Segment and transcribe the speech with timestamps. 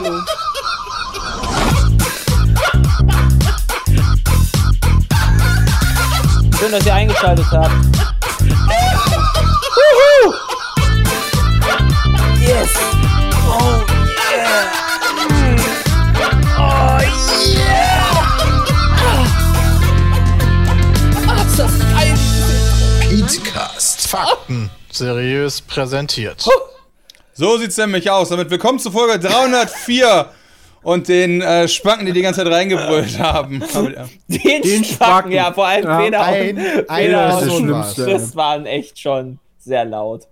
[0.00, 0.20] Diablo.
[6.58, 7.70] Schön, dass ihr eingeschaltet habt.
[9.76, 10.34] Wuhu!
[12.40, 12.70] Yes!
[13.48, 13.84] Oh
[14.30, 14.70] yeah!
[16.58, 16.98] Oh
[17.44, 18.10] yeah!
[21.28, 21.72] Ah, ist das!
[23.08, 24.08] Petecast.
[24.08, 26.44] Fakten seriös präsentiert.
[27.40, 28.28] So sieht's nämlich aus.
[28.28, 30.28] Damit willkommen zu Folge 304
[30.82, 33.60] und den äh, Spacken, die die ganze Zeit reingebrüllt haben.
[34.28, 35.32] Den, Den Spacken, Spacken.
[35.32, 38.06] ja, vor allem Ja, Peter ein- und, einer Peter ist und das Schlimmste.
[38.12, 40.28] das waren echt schon sehr laut.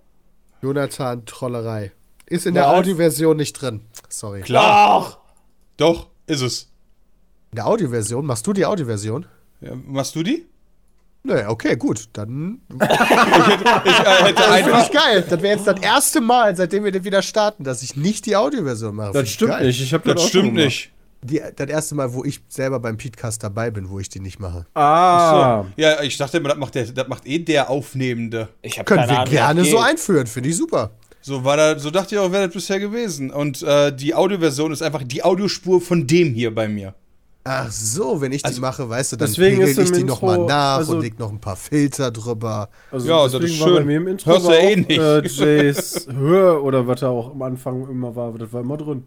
[0.61, 1.93] Jonathan Trollerei.
[2.27, 2.73] Ist in der Was?
[2.77, 3.81] Audioversion nicht drin.
[4.07, 4.43] Sorry.
[4.53, 5.17] Ach,
[5.77, 6.69] Doch, ist es.
[7.49, 8.23] In der Audioversion?
[8.23, 9.25] Machst du die Audioversion?
[9.61, 10.45] Ja, machst du die?
[11.23, 12.05] Naja, okay, gut.
[12.13, 15.25] Dann Ich äh, das finde ich geil.
[15.29, 18.35] Das wäre jetzt das erste Mal, seitdem wir den wieder starten, dass ich nicht die
[18.35, 19.13] Audioversion mache.
[19.13, 19.67] Das stimmt geil.
[19.67, 19.81] nicht.
[19.81, 20.91] Ich habe Das stimmt nicht.
[21.21, 24.39] Die, das erste Mal, wo ich selber beim Podcast dabei bin, wo ich die nicht
[24.39, 24.65] mache.
[24.73, 25.63] Ah.
[25.63, 25.67] So.
[25.75, 28.47] Ja, ich dachte immer, das macht, der, das macht eh der Aufnehmende.
[28.61, 30.27] ich habe Können keine wir Ahnung, gerne so das einführen.
[30.27, 30.91] Finde ich super.
[31.21, 33.31] So war da, so dachte ich auch, wäre das bisher gewesen.
[33.31, 36.95] Und äh, die Audioversion ist einfach die Audiospur von dem hier bei mir.
[37.43, 40.77] Ach so, wenn ich die mache, weißt du, dann deswegen pegel ich die nochmal nach
[40.77, 42.69] also- und leg noch ein paar Filter drüber.
[42.91, 43.87] Also Ja, das ist deswegen war bei schön.
[43.87, 44.89] mir im Intro Hörst du ja eh nicht.
[44.89, 49.03] Äh, Jays Höhe oder was da auch am Anfang immer war, das war immer drin.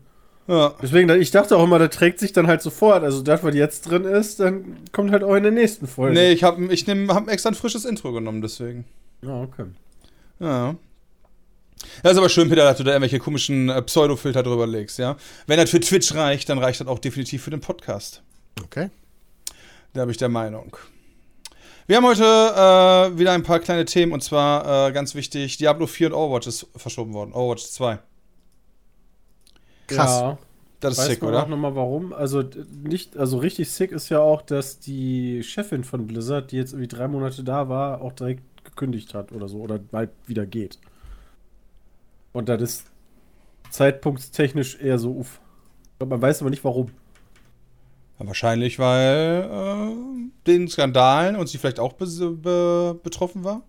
[0.49, 0.75] Ja.
[0.83, 3.05] Deswegen, ich dachte auch immer, das trägt sich dann halt sofort.
[3.05, 6.15] Also das, was jetzt drin ist, dann kommt halt auch in der nächsten Folge.
[6.15, 8.85] Nee, ich habe ich nehm, hab extra ein frisches Intro genommen, deswegen.
[9.23, 9.67] Ja, okay.
[10.41, 10.75] Ja.
[12.03, 15.17] Das ist aber schön, Peter, dass du da irgendwelche komischen äh, Pseudo-Filter drüber legst, ja.
[15.47, 18.23] Wenn das für Twitch reicht, dann reicht das auch definitiv für den Podcast.
[18.63, 18.91] Okay.
[19.93, 20.77] Da bin ich der Meinung.
[21.87, 25.87] Wir haben heute äh, wieder ein paar kleine Themen und zwar äh, ganz wichtig: Diablo
[25.87, 27.33] 4 und Overwatch ist verschoben worden.
[27.33, 27.99] Overwatch 2.
[29.89, 30.21] Krass.
[30.21, 30.39] Ja.
[30.81, 31.43] Das ist Weiß sick, man oder?
[31.45, 32.13] auch nochmal warum?
[32.13, 32.43] Also
[32.83, 36.89] nicht, also richtig sick ist ja auch, dass die Chefin von Blizzard, die jetzt irgendwie
[36.89, 40.79] drei Monate da war, auch direkt gekündigt hat oder so oder bald wieder geht.
[42.33, 42.85] Und das ist
[43.71, 45.41] zeitpunktstechnisch eher so uff.
[45.99, 46.89] Man weiß aber nicht warum.
[48.19, 49.95] Ja, wahrscheinlich, weil äh,
[50.47, 53.63] den Skandalen und sie vielleicht auch be be betroffen war.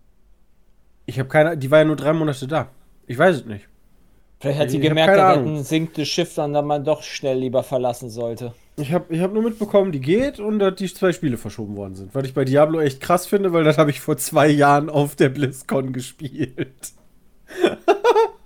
[1.05, 2.69] Ich habe keine, die war ja nur drei Monate da.
[3.07, 3.67] Ich weiß es nicht.
[4.39, 5.57] Vielleicht hat sie Ich gemerkt, keine dass das Ahnung.
[5.57, 8.53] ein sinktes Schiff dann, dann man doch schnell lieber verlassen sollte.
[8.77, 11.95] Ich habe ich hab nur mitbekommen, die geht und dass die zwei Spiele verschoben worden
[11.95, 12.15] sind.
[12.15, 15.15] Was ich bei Diablo echt krass finde, weil das habe ich vor zwei Jahren auf
[15.15, 16.93] der BlizzCon gespielt.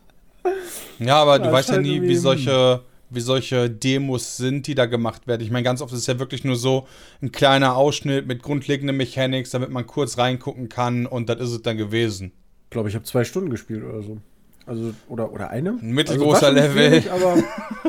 [1.00, 4.86] Ja, aber du weißt ja scheint nie, wie solche, wie solche Demos sind, die da
[4.86, 5.42] gemacht werden.
[5.42, 6.88] Ich meine, ganz oft ist es ja wirklich nur so
[7.22, 11.62] ein kleiner Ausschnitt mit grundlegenden Mechanics, damit man kurz reingucken kann und das ist es
[11.62, 12.32] dann gewesen.
[12.66, 14.18] Ich glaube, ich habe zwei Stunden gespielt oder so.
[14.66, 15.72] Also, oder, oder eine?
[15.82, 16.92] Ein mittelgroßer also, Level.
[16.92, 17.38] Wenig, aber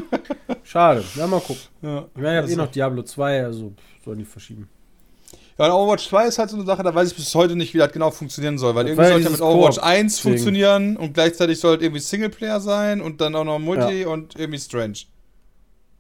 [0.62, 1.02] schade.
[1.16, 1.62] Ja, mal gucken.
[1.82, 2.06] Ja.
[2.14, 3.72] Ich meine, ich habe eh Also- noch Diablo 2, also
[4.04, 4.69] sollen die verschieben.
[5.58, 7.74] Ja, und Overwatch 2 ist halt so eine Sache, da weiß ich bis heute nicht,
[7.74, 10.14] wie das genau funktionieren soll, weil Das irgendwie ja sollte ja mit Overwatch Koop 1
[10.14, 10.22] Ding.
[10.22, 14.60] funktionieren und gleichzeitig soll es irgendwie Singleplayer sein und dann auch noch Multi und irgendwie
[14.60, 14.98] Strange.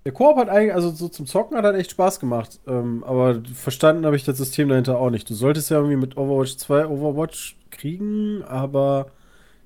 [0.04, 2.60] Der Koop hat eigentlich, also so zum Zocken hat halt echt Spaß gemacht.
[2.68, 5.28] Ähm, aber verstanden habe ich das System dahinter auch nicht.
[5.28, 9.08] Du solltest ja irgendwie mit Overwatch 2 Overwatch kriegen, aber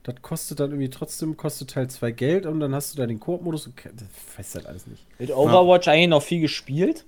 [0.04, 3.20] das kostet dann irgendwie trotzdem, kostet Teil 2 Geld und dann hast du da den
[3.20, 3.66] Koop-Modus.
[3.66, 5.04] und Das weiß halt alles nicht.
[5.18, 7.04] Mit Overwatch eigentlich noch viel gespielt?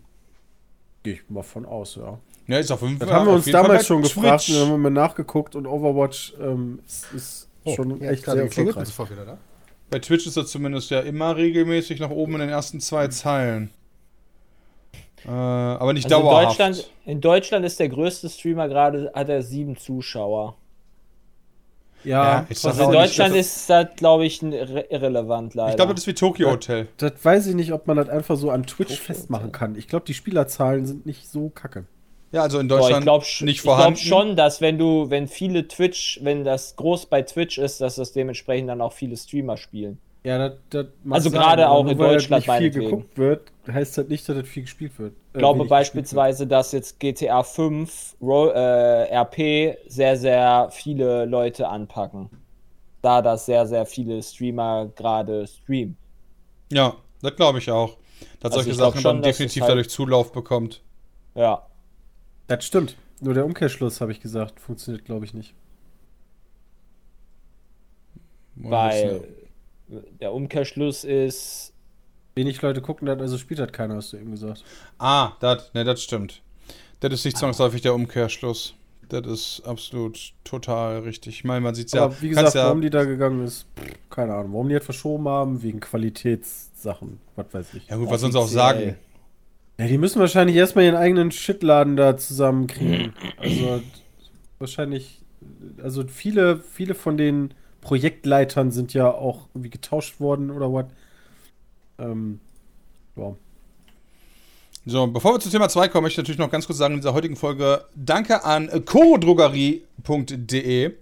[1.02, 2.18] Gehe ich mal von aus, ja.
[2.46, 3.18] Ja, ist auf jeden Das Fall.
[3.18, 4.50] haben wir uns Fall damals schon gefragt Twitch.
[4.50, 8.38] und dann haben wir mal nachgeguckt und Overwatch ähm, ist, ist schon ja, echt gerade
[8.40, 8.74] sehr erfolgreich.
[8.76, 9.38] bist sofort wieder da.
[9.90, 13.70] Bei Twitch ist er zumindest ja immer regelmäßig nach oben in den ersten zwei Zeilen.
[15.24, 16.48] Äh, aber nicht Also in dauerhaft.
[16.60, 20.56] Deutschland, in Deutschland ist der größte Streamer gerade, hat er sieben Zuschauer.
[22.04, 25.54] Ja, Ja, ist das Also in nicht- Deutschland das- ist das, glaube ich, irre- irrelevant
[25.54, 25.70] leider.
[25.70, 26.88] ich glaube, das ist wie Tokyo Hotel.
[26.98, 29.76] das weiß ich nicht, ob man das einfach so an Twitch Tokyo festmachen kann.
[29.76, 31.84] Ich glaube, die Spielerzahlen sind nicht so kacke.
[32.34, 33.98] Ja, also in Boah, Deutschland ich glaube nicht ich glaub vorhanden.
[34.00, 38.12] schon, dass wenn du, wenn viele Twitch, wenn das groß bei Twitch ist, dass das
[38.12, 39.98] dementsprechend dann auch viele Streamer spielen.
[40.24, 43.52] Ja, das, das Also sein, gerade auch in weil halt Deutschland nicht viel geguckt wird,
[43.70, 45.12] heißt das nicht, dass das viel gespielt wird.
[45.12, 51.68] Äh, Ich glaube beispielsweise, dass jetzt GTA 5 Ro äh, RP sehr, sehr viele Leute
[51.68, 52.30] anpacken.
[53.02, 55.96] Da das sehr, sehr viele Streamer gerade streamen.
[56.72, 57.98] Ja, das glaube ich auch.
[58.40, 60.80] Dass Also solche ich glaub Sachen schon, dann definitiv halt- dadurch Zulauf bekommt.
[61.34, 61.62] Ja.
[62.46, 62.96] Das stimmt.
[63.20, 65.54] Nur der Umkehrschluss, habe ich gesagt, funktioniert, glaube ich, nicht.
[68.56, 69.22] Weil
[70.20, 71.72] der Umkehrschluss ist,
[72.34, 74.64] Wenig Leute gucken das, also spielt das keiner, hast du eben gesagt.
[74.98, 76.42] Ah, das, ne, das stimmt.
[77.00, 78.74] Das ist nicht zwangsläufig der Umkehrschluss.
[79.08, 81.36] Das ist absolut total richtig.
[81.36, 82.04] Ich meine, man sieht es ja.
[82.04, 83.66] Aber wie gesagt, ja warum die da gegangen ist,
[84.10, 84.54] keine Ahnung.
[84.54, 87.86] Warum die halt verschoben haben, wegen Qualitätssachen, was weiß ich.
[87.86, 88.96] ja gut, was sollen sie auch sagen?
[89.78, 93.12] Ja, die müssen wahrscheinlich erstmal ihren eigenen Shitladen da zusammenkriegen.
[93.38, 93.82] Also
[94.58, 95.22] wahrscheinlich,
[95.82, 100.86] also viele, viele von den Projektleitern sind ja auch irgendwie getauscht worden oder was.
[101.98, 102.40] Ähm,
[103.16, 103.34] ja.
[104.86, 107.00] So, bevor wir zu Thema 2 kommen, möchte ich natürlich noch ganz kurz sagen in
[107.00, 110.92] dieser heutigen Folge Danke an chorodrogerie.de,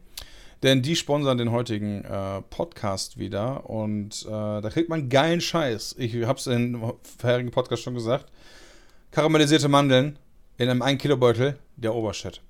[0.63, 5.97] denn die sponsern den heutigen äh, Podcast wieder und äh, da kriegt man geilen Scheiß.
[5.99, 8.31] Ich habe es im vorherigen Podcast schon gesagt.
[9.13, 10.19] Karamellisierte Mandeln
[10.59, 12.41] in einem 1 Kilo Beutel, der Obershit.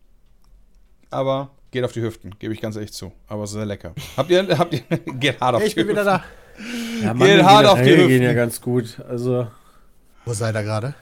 [1.10, 3.12] Aber geht auf die Hüften, gebe ich ganz ehrlich zu.
[3.28, 3.94] Aber sehr lecker.
[4.16, 4.80] Habt ihr, habt ihr,
[5.14, 6.24] geht hart auf Ich die bin wieder da.
[7.02, 8.22] Ja, Gehen hart auf die generell gehen Hüften.
[8.22, 9.00] ja ganz gut.
[9.08, 9.48] Also,
[10.24, 10.94] Wo seid ihr gerade?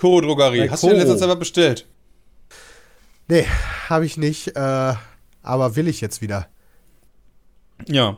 [0.00, 0.68] Choro Drogerie.
[0.70, 1.18] Hast du in letzter.
[1.18, 1.86] Zeit was bestellt?
[3.28, 3.46] Nee,
[3.88, 4.56] habe ich nicht.
[4.56, 4.94] Äh,
[5.42, 6.48] aber will ich jetzt wieder.
[7.86, 8.16] Ja.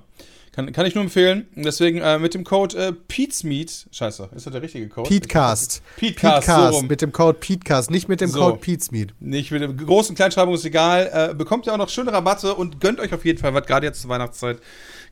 [0.54, 1.48] Kann, kann ich nur empfehlen.
[1.56, 3.86] Deswegen äh, mit dem Code äh, Pete'sMeat.
[3.90, 5.08] Scheiße, ist das der richtige Code?
[5.08, 5.82] Petecast.
[5.96, 6.86] Petecast, so Petecast rum.
[6.86, 8.38] mit dem Code Petecast, nicht mit dem So.
[8.38, 9.14] Code Petesmeet.
[9.18, 11.10] Nicht mit der großen Kleinschreibung ist egal.
[11.12, 13.84] Äh, bekommt ihr auch noch schöne Rabatte und gönnt euch auf jeden Fall, was gerade
[13.86, 14.60] jetzt zur Weihnachtszeit.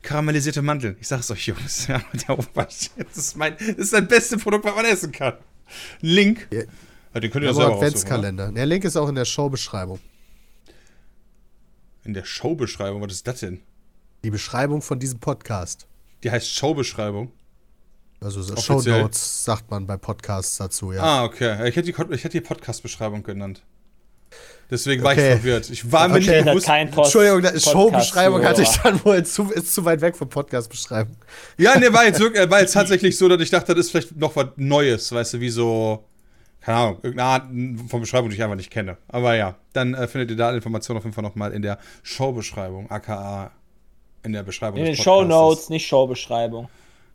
[0.01, 0.95] Karamellisierte Mandeln.
[1.01, 1.87] Ich sag's euch, Jungs.
[1.89, 2.91] Ja, der Obersch.
[2.97, 5.33] Das ist mein, das ist das beste Produkt, was man essen kann.
[5.99, 6.47] Link.
[6.51, 6.61] Ja.
[7.13, 7.75] Ja, den könnt ihr Aber selber?
[7.75, 8.51] Adventskalender.
[8.53, 9.99] Der Link ist auch in der Showbeschreibung.
[12.05, 13.59] In der Showbeschreibung, was ist das denn?
[14.23, 15.85] Die Beschreibung von diesem Podcast.
[16.23, 17.31] Die heißt Showbeschreibung.
[18.21, 18.95] Also so Offiziell.
[18.95, 21.03] Shownotes sagt man bei Podcasts dazu, ja.
[21.03, 21.67] Ah, okay.
[21.67, 23.63] Ich hätte die, ich hätte die Podcast-Beschreibung genannt.
[24.71, 25.33] Deswegen war Okay.
[25.33, 25.69] ich verwirrt.
[25.69, 26.19] Ich war mir Okay.
[26.27, 26.65] nicht Hat bewusst.
[26.65, 31.17] kein Post Entschuldigung, Showbeschreibung hatte ich dann wohl zu, ist zu weit weg von Podcast-Beschreibung.
[31.57, 34.15] Ja, ne, war jetzt, wirklich, war jetzt tatsächlich so, dass ich dachte, das ist vielleicht
[34.15, 36.05] noch was Neues, weißt du, wie so,
[36.61, 38.95] keine Ahnung, irgendeine Art von Beschreibung, die ich einfach nicht kenne.
[39.09, 41.77] Aber ja, dann äh, findet ihr da alle Informationen auf jeden Fall nochmal in der
[42.03, 43.51] Showbeschreibung, aka
[44.23, 44.79] in der Beschreibung.
[44.79, 45.23] In den Show.
[45.23, 46.69] Notes, nicht Showbeschreibung.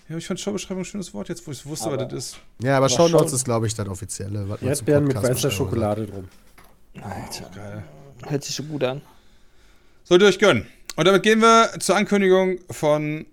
[0.09, 2.39] Ja, ich fand Showbeschreibung ein schönes Wort, jetzt wo ich wusste, Aber- was das ist.
[2.63, 4.49] Ja, aber Aber Shownotes schon- ist, glaube ich, das offizielle.
[4.49, 6.29] was Erdbeeren mit weißer Schokolade drum.
[7.03, 7.85] Alter, Geil.
[8.27, 9.03] hört sich so gut an.
[10.05, 10.67] Sollt ihr euch gönnen.
[10.97, 13.27] Und damit gehen wir zur Ankündigung von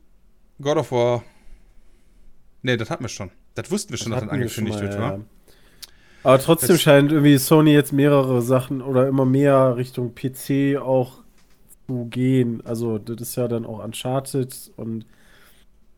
[0.61, 1.23] God of War.
[2.61, 3.31] Ne, das hatten wir schon.
[3.55, 5.19] Das wussten wir schon, dass das wir schon angekündigt mal, wird, ja.
[6.23, 11.19] Aber trotzdem Das- scheint irgendwie Sony jetzt mehrere Sachen oder immer mehr Richtung PC auch
[11.87, 12.61] zu gehen.
[12.65, 15.05] Also, das ist ja dann auch Uncharted und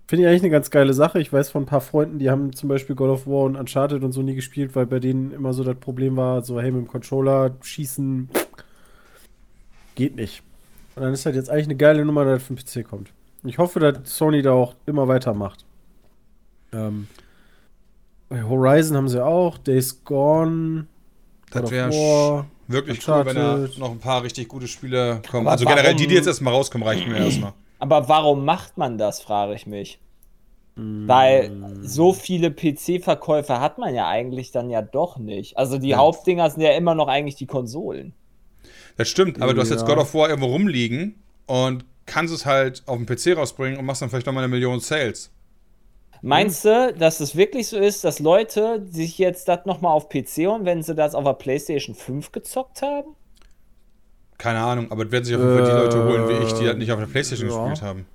[0.08, 1.20] finde ich eigentlich eine ganz geile Sache.
[1.20, 4.04] Ich weiß von ein paar Freunden, die haben zum Beispiel God of War und Uncharted
[4.04, 6.84] und so nie gespielt, weil bei denen immer so das Problem war, so, hey, mit
[6.84, 8.30] dem Controller schießen
[9.96, 10.44] geht nicht.
[10.96, 13.12] Und dann ist halt jetzt eigentlich eine geile Nummer, dass das für den PC kommt.
[13.44, 15.66] Ich hoffe, dass Sony da auch immer weitermacht.
[16.72, 17.08] Ähm,
[18.30, 20.88] bei Horizon haben sie auch, Days Gone,
[21.52, 23.78] Das wäre Wirklich cool, wenn da Uncharted.
[23.80, 25.48] noch ein paar richtig gute Spiele kommen.
[25.48, 27.54] Aber also generell die, die jetzt erstmal rauskommen, reichen mir erstmal.
[27.80, 30.00] Aber warum macht man das, frage ich mich.
[30.80, 35.58] Weil so viele PC-Verkäufe hat man ja eigentlich dann ja doch nicht.
[35.58, 35.98] Also die Ja.
[35.98, 38.14] Hauptdinger sind ja immer noch eigentlich die Konsolen.
[38.96, 39.88] Das stimmt, aber du hast jetzt Ja.
[39.88, 41.16] God of War irgendwo rumliegen
[41.48, 44.80] und kannst es halt auf dem PC rausbringen und machst dann vielleicht nochmal eine Million
[44.80, 45.32] Sales.
[46.22, 50.48] Meinst du, dass es wirklich so ist, dass Leute sich jetzt das nochmal auf PC
[50.48, 53.16] holen, wenn sie das auf der PlayStation 5 gezockt haben?
[54.38, 56.64] Keine Ahnung, aber es werden sich auf jeden Fall die Leute holen wie ich, die
[56.66, 57.70] Äh, halt nicht auf der Playstation ja.
[57.70, 58.06] gespielt haben.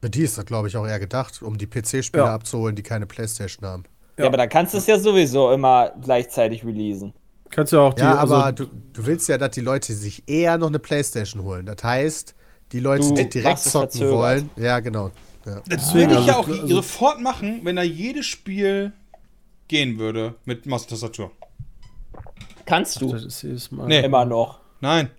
[0.00, 2.34] Für die ist das, glaube ich, auch eher gedacht, um die PC-Spieler Ja.
[2.34, 3.84] abzuholen, die keine Playstation haben.
[4.18, 7.12] Ja, aber da kannst du es ja sowieso immer gleichzeitig releasen.
[7.50, 8.00] Kannst ja auch die.
[8.02, 11.42] Ja, aber also, du, du willst ja, dass die Leute sich eher noch eine Playstation
[11.42, 11.66] holen.
[11.66, 12.34] Das heißt,
[12.72, 14.50] die Leute, Du die direkt zocken wollen.
[14.56, 15.10] Ja, genau.
[15.46, 15.60] Ja.
[15.68, 18.92] Das würde ich ja also- auch also- sofort machen, wenn da jedes Spiel
[19.68, 21.32] gehen würde mit Maus und Tastatur.
[22.66, 23.86] Kannst du das ist jedes Mal.
[23.88, 24.04] Nee.
[24.04, 24.60] immer noch.
[24.80, 25.10] Nein.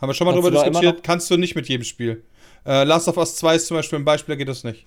[0.00, 1.04] Haben wir schon mal Kannst drüber du da immer diskutiert.
[1.04, 2.22] Kannst du nicht mit jedem Spiel.
[2.64, 4.86] Äh, Last of Us 2 ist zum Beispiel ein Beispiel, da geht das nicht.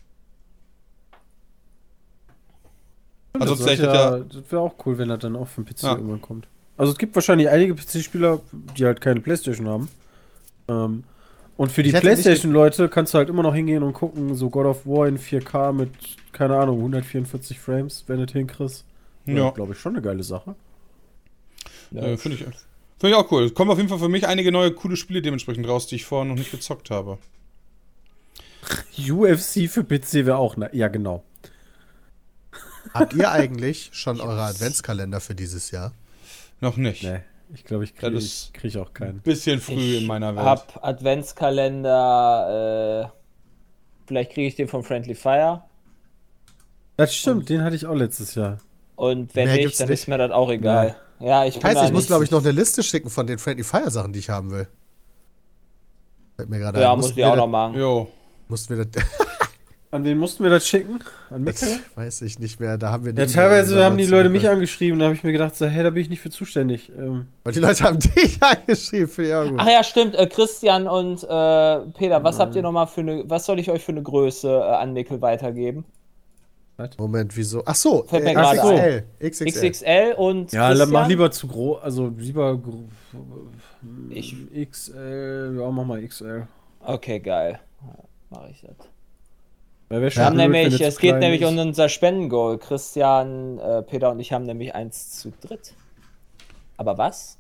[3.34, 5.84] Also das wäre ja, ja, wär auch cool, wenn das dann auch für den PC
[5.84, 5.96] Ja.
[5.96, 6.48] irgendwann kommt.
[6.78, 8.42] Also es gibt wahrscheinlich einige PC-Spieler,
[8.78, 9.90] die halt keine Playstation haben.
[10.68, 11.04] Ähm,
[11.56, 14.86] und für die Playstation-Leute kannst du halt immer noch hingehen und gucken, so God of
[14.86, 15.92] War in 4K mit,
[16.32, 18.86] keine Ahnung, 144 Frames, wenn du das hinkriegst.
[19.26, 19.52] Ja.
[19.52, 20.56] glaube ich, schon eine geile Sache.
[21.94, 22.56] äh, finde ich, find
[23.04, 23.44] ich auch cool.
[23.44, 26.06] Es kommen auf jeden Fall für mich einige neue coole Spiele dementsprechend raus, die ich
[26.06, 27.20] vorher noch nicht gezockt habe.
[28.98, 30.70] UFC für PC wäre auch, ne?
[30.74, 31.24] Ja, genau.
[32.94, 35.94] Habt ihr eigentlich schon eure Adventskalender für dieses Jahr?
[36.60, 37.04] Noch nicht.
[37.04, 37.22] Nee,
[37.54, 39.20] ich glaube, ich kriege ich krieg auch keinen.
[39.22, 40.46] Bisschen früh in meiner Welt.
[40.46, 43.10] Hab Adventskalender, äh,
[44.08, 45.64] vielleicht kriege ich den von Friendly Fire.
[46.98, 48.58] Das stimmt, den hatte ich auch letztes Jahr.
[48.96, 50.00] Und wenn Mehr nicht, dann nicht.
[50.02, 50.96] ist mir das auch egal.
[51.20, 53.64] Ja, ich bin Heißt, ich muss, glaube ich, noch eine Liste schicken von den Friendly
[53.64, 54.68] Fire Sachen, die ich haben will.
[56.36, 56.98] Fällt mir gerade Ja, ein.
[56.98, 57.76] muss Mussten ich auch noch machen.
[57.78, 58.08] Jo.
[58.48, 59.04] Mussten wir das,
[59.94, 60.98] An wen mussten wir das schicken?
[61.30, 61.60] An mich?
[61.60, 62.80] das weiß ich nicht mehr.
[62.80, 65.56] Da haben wir Ja, teilweise haben die Leute mich angeschrieben, da habe ich mir gedacht,
[65.56, 66.92] so, hey, da bin ich nicht für zuständig.
[66.98, 69.60] Ähm, Weil die Leute haben dich angeschrieben, auch gut.
[69.60, 70.16] Ach ja, stimmt.
[70.16, 73.70] Äh, Christian und äh, Peter, was habt ihr noch mal für eine, was soll ich
[73.70, 75.86] euch für eine Größe äh, an Nickel weitergeben?
[76.98, 77.62] Moment, wieso?
[77.64, 79.30] Ach so, Fällt mir äh, XXL.
[79.30, 79.70] XXL.
[79.70, 80.90] XXL und ja, Christian?
[80.90, 82.90] mach lieber zu groß, also lieber gro-
[84.10, 84.36] Ich,
[84.72, 86.48] XL, ja, mach mal XL.
[86.84, 87.60] okay, geil.
[88.32, 88.88] Mache ich das.
[90.02, 91.48] Wir haben nämlich, es geht nämlich ist.
[91.50, 92.58] um unser Spendengoal.
[92.58, 95.74] Christian, äh, Peter und ich haben nämlich eins zu dritt.
[96.78, 97.38] Aber was?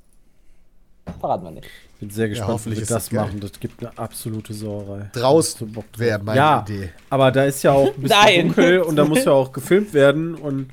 [1.19, 1.65] Verraten wir nicht.
[1.95, 3.39] Ich bin sehr gespannt, wie hoffentlich wir das machen.
[3.39, 5.09] Das gibt eine absolute Sauerei.
[5.13, 6.89] Draußen wäre meine ja, Idee.
[7.09, 10.35] aber da ist ja auch ein bisschen dunkel und da muss ja auch gefilmt werden
[10.35, 10.69] und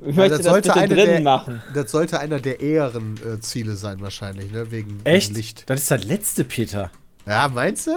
[0.00, 1.62] Ich Ja, möchte das das, sollte bitte eine drinnen der- machen.
[1.74, 4.70] Das sollte einer der eheren äh, Ziele sein, wahrscheinlich, ne?
[4.72, 5.68] Wegen, echt, Licht.
[5.70, 6.90] das ist das letzte, Peter.
[7.24, 7.92] Ja, meinst du?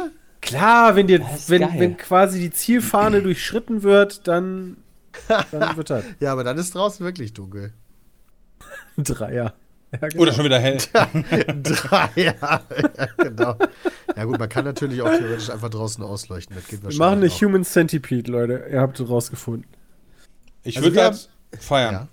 [0.45, 1.73] Klar, wenn dir, Das ist wenn, geil.
[1.77, 4.77] wenn quasi die Zielfahne durchschritten wird, dann,
[5.27, 7.73] dann wird das Ja, aber dann ist draußen wirklich dunkel.
[8.97, 9.53] ein Dreier.
[10.01, 10.23] Ja, genau.
[10.23, 10.77] Oder schon wieder hell.
[11.63, 12.61] Drei, ja, ja,
[13.17, 13.55] genau.
[14.15, 16.55] Ja gut, man kann natürlich auch theoretisch einfach draußen ausleuchten.
[16.55, 17.41] Das geht Wir machen eine auch.
[17.41, 18.65] Human Centipede, Leute.
[18.71, 19.67] Ihr habt es rausgefunden.
[20.63, 21.93] Ich Also würde das feiern.
[21.93, 22.07] Ja.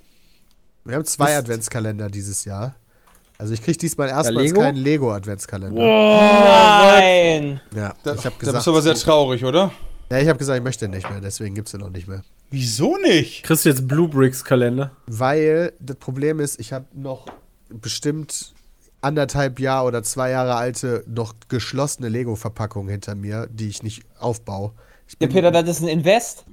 [0.85, 2.77] Wir haben zwei Adventskalender dieses Jahr.
[3.43, 4.61] Also ich kriege diesmal erstmals Lego?
[4.61, 5.83] keinen Lego-Adventskalender.
[5.83, 7.61] Nein!
[7.75, 9.73] Ja, Da, ich habe da gesagt, bist du aber sehr traurig, oder?
[10.13, 12.23] ja, ich habe gesagt, ich möchte nicht mehr, deswegen gibt es den auch nicht mehr.
[12.51, 13.43] Wieso nicht?
[13.43, 14.93] Kriegst du jetzt Blue Bricks Kalender?
[15.09, 17.27] Weil das Problem ist, ich habe noch
[17.69, 18.53] bestimmt
[19.01, 24.71] anderthalb Jahre oder zwei Jahre alte, noch geschlossene Lego-Verpackungen hinter mir, die ich nicht aufbaue.
[25.09, 26.45] Ich Der bin, Peter, das ist ein Invest.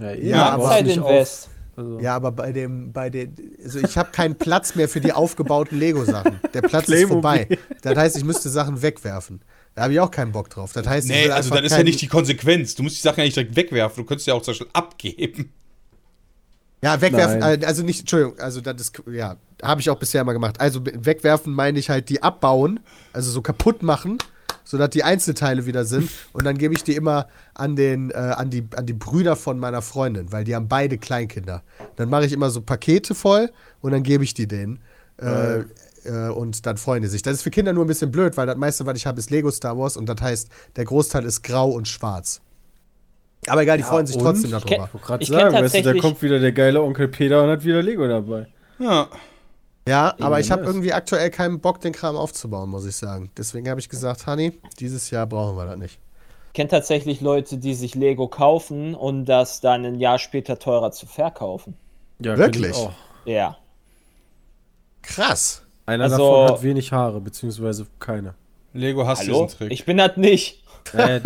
[0.00, 1.48] eh, Ja, aber Zeitinvest.
[1.76, 5.12] Also, ja, aber bei dem, bei den, also ich habe keinen Platz mehr für die
[5.12, 6.40] aufgebauten Lego-Sachen.
[6.52, 7.48] Der Platz ist vorbei.
[7.82, 9.40] Das heißt, ich müsste Sachen wegwerfen.
[9.74, 10.72] Da habe ich auch keinen Bock drauf.
[10.72, 12.74] Das heißt, Nee, also das ist ja nicht die Konsequenz.
[12.74, 14.04] Du musst die Sachen ja nicht direkt wegwerfen.
[14.04, 15.52] Du könntest ja auch zum Beispiel abgeben.
[16.84, 17.64] Ja, wegwerfen, Nein.
[17.64, 20.60] also nicht, Entschuldigung, also das ist, ja, habe ich auch bisher mal gemacht.
[20.60, 22.80] Also wegwerfen meine ich halt die abbauen,
[23.14, 24.18] also so kaputt machen,
[24.64, 26.10] sodass die Einzelteile wieder sind.
[26.32, 29.58] Und dann gebe ich die immer an den, äh, an die, an die Brüder von
[29.58, 31.62] meiner Freundin, weil die haben beide Kleinkinder.
[31.96, 34.80] Dann mache ich immer so Pakete voll und dann gebe ich die denen.
[35.18, 35.60] Äh,
[36.04, 37.22] äh, und dann freuen die sich.
[37.22, 39.30] Das ist für Kinder nur ein bisschen blöd, weil das meiste, was ich habe, ist
[39.30, 42.40] Lego Star Wars und das heißt, der Großteil ist grau und schwarz.
[43.46, 44.70] Aber egal, die freuen sich trotzdem darüber.
[44.72, 47.50] Ich wollte gerade sagen, weißt du, da tatsächlich- kommt wieder der geile Onkel Peter und
[47.50, 48.46] hat wieder Lego dabei.
[48.78, 49.08] Ja.
[49.86, 53.30] Ja, aber ich habe irgendwie aktuell keinen Bock, den Kram aufzubauen, muss ich sagen.
[53.36, 55.98] Deswegen habe ich gesagt, Honey, dieses Jahr brauchen wir das nicht.
[56.48, 60.92] Ich kenne tatsächlich Leute, die sich Lego kaufen und das dann ein Jahr später teurer
[60.92, 61.76] zu verkaufen.
[62.20, 62.76] Ja, Wirklich?
[63.26, 63.58] Ja.
[65.02, 65.62] Krass.
[65.86, 68.34] Einer Also- davon hat wenig Haare, beziehungsweise keine.
[68.72, 69.44] Lego hasst Hallo?
[69.44, 69.72] diesen Trick.
[69.72, 70.64] Ich bin das nicht.
[70.92, 71.20] Äh,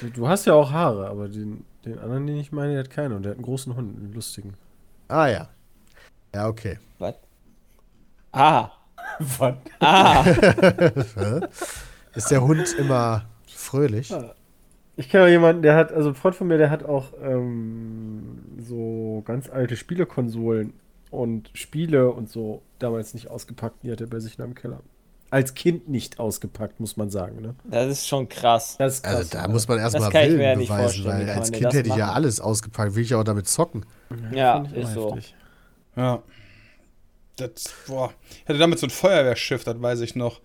[0.00, 2.90] du, du hast ja auch Haare, aber den, den anderen, den ich meine, der hat
[2.90, 4.54] keine und der hat einen großen Hund, einen lustigen.
[5.08, 5.48] Ah ja.
[6.34, 6.78] Ja, okay.
[6.98, 7.14] Was?
[8.32, 8.70] Ah.
[9.18, 9.54] Was?
[9.80, 10.24] Ah.
[12.14, 14.12] Ist der Hund immer fröhlich?
[14.96, 18.40] Ich kenne auch jemanden, der hat, also ein Freund von mir, der hat auch ähm,
[18.58, 20.74] so ganz alte Spielekonsolen
[21.10, 23.82] und Spiele und so damals nicht ausgepackt.
[23.82, 24.80] Die hat er bei sich in einem Keller.
[25.30, 27.40] Als Kind nicht ausgepackt, muss man sagen.
[27.40, 27.54] Ne?
[27.64, 28.76] Das ist schon krass.
[28.78, 29.14] Das ist krass.
[29.14, 29.48] Also da ja.
[29.48, 32.96] muss man erstmal Willen ja nicht beweisen, weil als Kind hätte ich ja alles ausgepackt,
[32.96, 33.86] will ich ja auch damit zocken.
[34.32, 35.14] Ja, ich ist auch so.
[35.14, 35.36] heftig.
[35.96, 36.22] Ja.
[37.40, 38.12] Das, boah.
[38.42, 40.40] Ich hatte damit so ein Feuerwehrschiff, das weiß ich noch.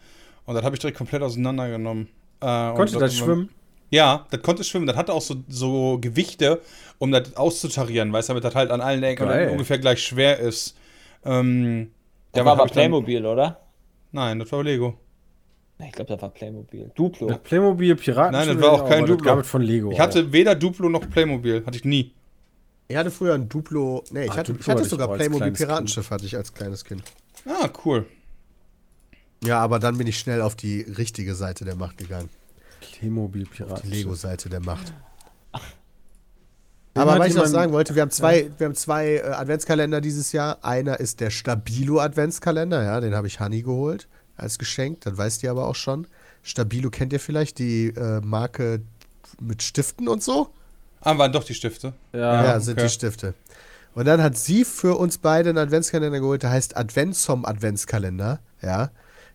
[0.46, 2.08] Und das habe ich direkt komplett auseinandergenommen.
[2.42, 3.50] Äh, und Konnte das schwimmen?
[3.92, 4.88] Ja, das konnte schwimmen.
[4.88, 6.62] Das hatte auch so, so Gewichte,
[6.98, 10.76] um das auszutarieren, weißt du, damit das halt an allen Ecken ungefähr gleich schwer ist.
[11.24, 11.92] Ähm,
[12.32, 13.60] Das war aber ich dann- Playmobil, oder?
[14.12, 14.98] Nein, das war Lego.
[15.84, 16.90] Ich glaube, das war Playmobil.
[16.96, 17.30] Duplo.
[17.30, 18.32] Ja, Playmobil, Piraten.
[18.32, 19.30] Nein, das war auch kein Duplo.
[19.30, 19.44] Duplo.
[19.44, 19.92] von Lego.
[19.92, 21.64] Ich hatte weder Duplo noch Playmobil.
[21.66, 22.14] Hatte ich nie.
[22.88, 25.18] Ich hatte früher ein Duplo, nee, ich Ah, hatte, Duplo ich hatte ich sogar als
[25.18, 27.04] Playmobil Piratenschiff hatte ich als kleines Kind.
[27.46, 28.06] Ah, cool.
[29.44, 32.30] Ja, aber dann bin ich schnell auf die richtige Seite der Macht gegangen.
[32.82, 33.90] Playmobil, Die Piraten.
[33.90, 34.94] Lego-Seite der Macht.
[36.94, 40.32] Aber was ich noch sagen wollte, wir haben zwei, wir haben zwei äh, Adventskalender dieses
[40.32, 40.64] Jahr.
[40.64, 45.44] Einer ist der Stabilo Adventskalender, ja, den habe ich Honey geholt als Geschenk, das weißt
[45.44, 46.08] ihr aber auch schon.
[46.42, 48.82] Stabilo kennt ihr vielleicht, die äh, Marke
[49.42, 50.50] mit Stiften und so?
[51.06, 51.94] Ah, waren doch die Stifte.
[52.12, 52.88] Ja, Ja, sind okay.
[52.88, 53.34] die Stifte.
[53.94, 58.90] Und dann hat sie für uns beide einen Adventskalender geholt, der heißt Adventsom Adventskalender, ja.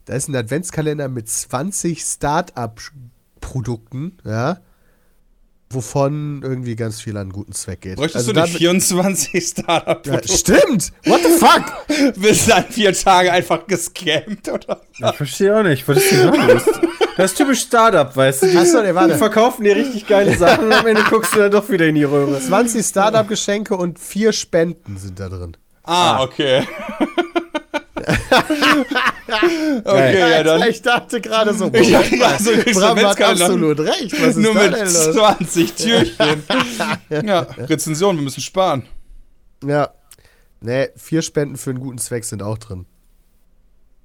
[0.04, 4.58] Da ist ein Adventskalender mit 20 Start-up-Produkten, ja.
[5.72, 7.96] Wovon irgendwie ganz viel an guten Zweck geht.
[7.96, 10.92] Bräuchtest Also du nicht dann- 24 startup ja, Stimmt!
[11.04, 12.14] What the fuck?
[12.20, 14.80] Bist dann vier Tage einfach gescammt, oder?
[14.98, 16.62] Ich verstehe auch nicht, was ist denn los?
[17.16, 18.46] Das ist typisch Startup, weißt du?
[18.48, 19.12] Die, Achso, nee, warte.
[19.12, 21.94] die verkaufen dir richtig geile Sachen und am Ende guckst du dann doch wieder in
[21.94, 22.40] die Röhre.
[22.40, 25.56] 20 Startup-Geschenke und vier Spenden sind da drin.
[25.84, 26.66] Ah, okay.
[29.84, 30.62] okay, ja, dann.
[30.68, 32.50] Ich dachte gerade so, Ich mal, gerade so,
[32.80, 34.12] Bram hat absolut recht.
[34.12, 35.12] Was ist Nur mit denn los?
[35.12, 36.42] 20 Türchen.
[37.10, 38.84] ja, Rezension, wir müssen sparen.
[39.64, 39.90] Ja.
[40.60, 42.86] Nee, vier Spenden für einen guten Zweck sind auch drin.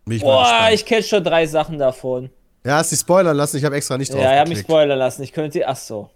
[0.05, 2.29] Bin ich mal Boah, ich kenne schon drei Sachen davon.
[2.65, 4.97] Ja, hast dich spoilern lassen, ich habe extra nicht drauf Ja, ich habe mich spoilern
[4.97, 5.21] lassen.
[5.23, 5.67] Ich könnte.
[5.67, 6.09] Ach so.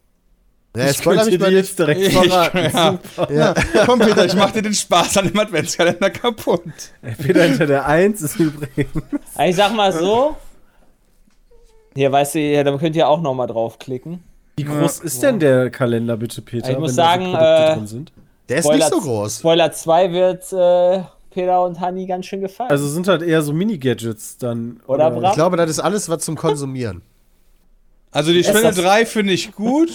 [0.77, 1.67] Ja, Spoiler ich mal dir nicht.
[1.67, 2.99] jetzt direkt Ich, verraten.
[3.33, 3.55] ja.
[3.85, 6.61] Komm, Peter, ich mach dir den Spaß an dem Adventskalender kaputt.
[7.01, 8.87] Ey, Peter hinter der 1 ist übrigens.
[9.45, 10.35] Ich sag mal so.
[11.95, 14.23] Hier, weißt du, ja, da könnt ihr auch noch mal draufklicken.
[14.57, 16.69] Wie groß ist denn der Kalender, bitte, Peter?
[16.69, 18.11] Ich muss sagen, so äh, drin sind?
[18.47, 19.39] Der ist nicht so groß.
[19.39, 22.69] Spoiler 2 wird äh, Peter und Hanni ganz schön gefallen.
[22.69, 24.81] Also sind halt eher so Mini-Gadgets dann.
[24.85, 25.23] Oder, Bram?
[25.25, 27.01] Ich glaube, das ist alles was zum Konsumieren.
[28.11, 29.91] Also die Spende das- 3 finde ich gut.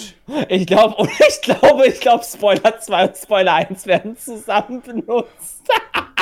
[0.47, 5.63] Ich glaube, ich glaube, ich glaube, Spoiler 2 und Spoiler 1 werden zusammen benutzt.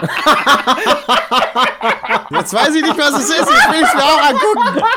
[2.32, 3.38] Jetzt weiß ich nicht, was es ist.
[3.40, 4.84] Jetzt will ich es mir auch angucken.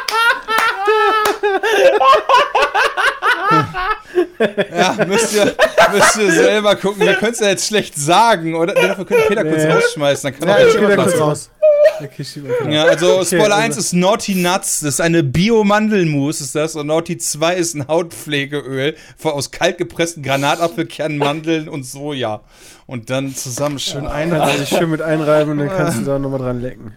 [4.77, 5.55] Ja, müsst ihr,
[5.93, 7.01] müsst ihr selber gucken.
[7.03, 8.75] Wir können es ja jetzt schlecht sagen, oder?
[8.75, 9.73] Dafür können Peter kurz Nee.
[9.73, 10.31] rausschmeißen.
[10.31, 11.51] Dann kann Ja, er ich kurz kurz raus.
[11.99, 12.25] Okay.
[12.71, 16.77] Ja, also Spoiler also- 1 ist Naughty Nuts, das ist eine Bio-Mandelmus, ist das.
[16.77, 22.43] Und Naughty 2 ist ein Hautpflegeöl aus kalt gepressten Granatapfelkernen, Mandeln und Soja.
[22.87, 24.33] Und dann zusammen schön ein.
[24.33, 26.93] Also schön mit einreiben und dann kannst du da nochmal dran lecken.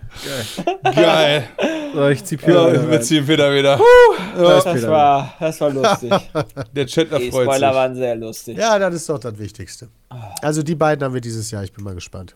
[0.83, 1.47] Geil.
[1.95, 3.01] So, ich zieh Ja, Peter wir wieder rein.
[3.03, 3.79] ziehen Peter wieder.
[4.37, 4.91] Da ist Das Peter.
[4.91, 6.11] war, das war lustig.
[6.75, 7.75] Der Chatler Die freut Spoiler sich.
[7.75, 8.57] waren sehr lustig.
[8.57, 9.87] Ja, das ist doch das Wichtigste.
[10.41, 11.63] Also die beiden haben wir dieses Jahr.
[11.63, 12.35] Ich bin mal gespannt.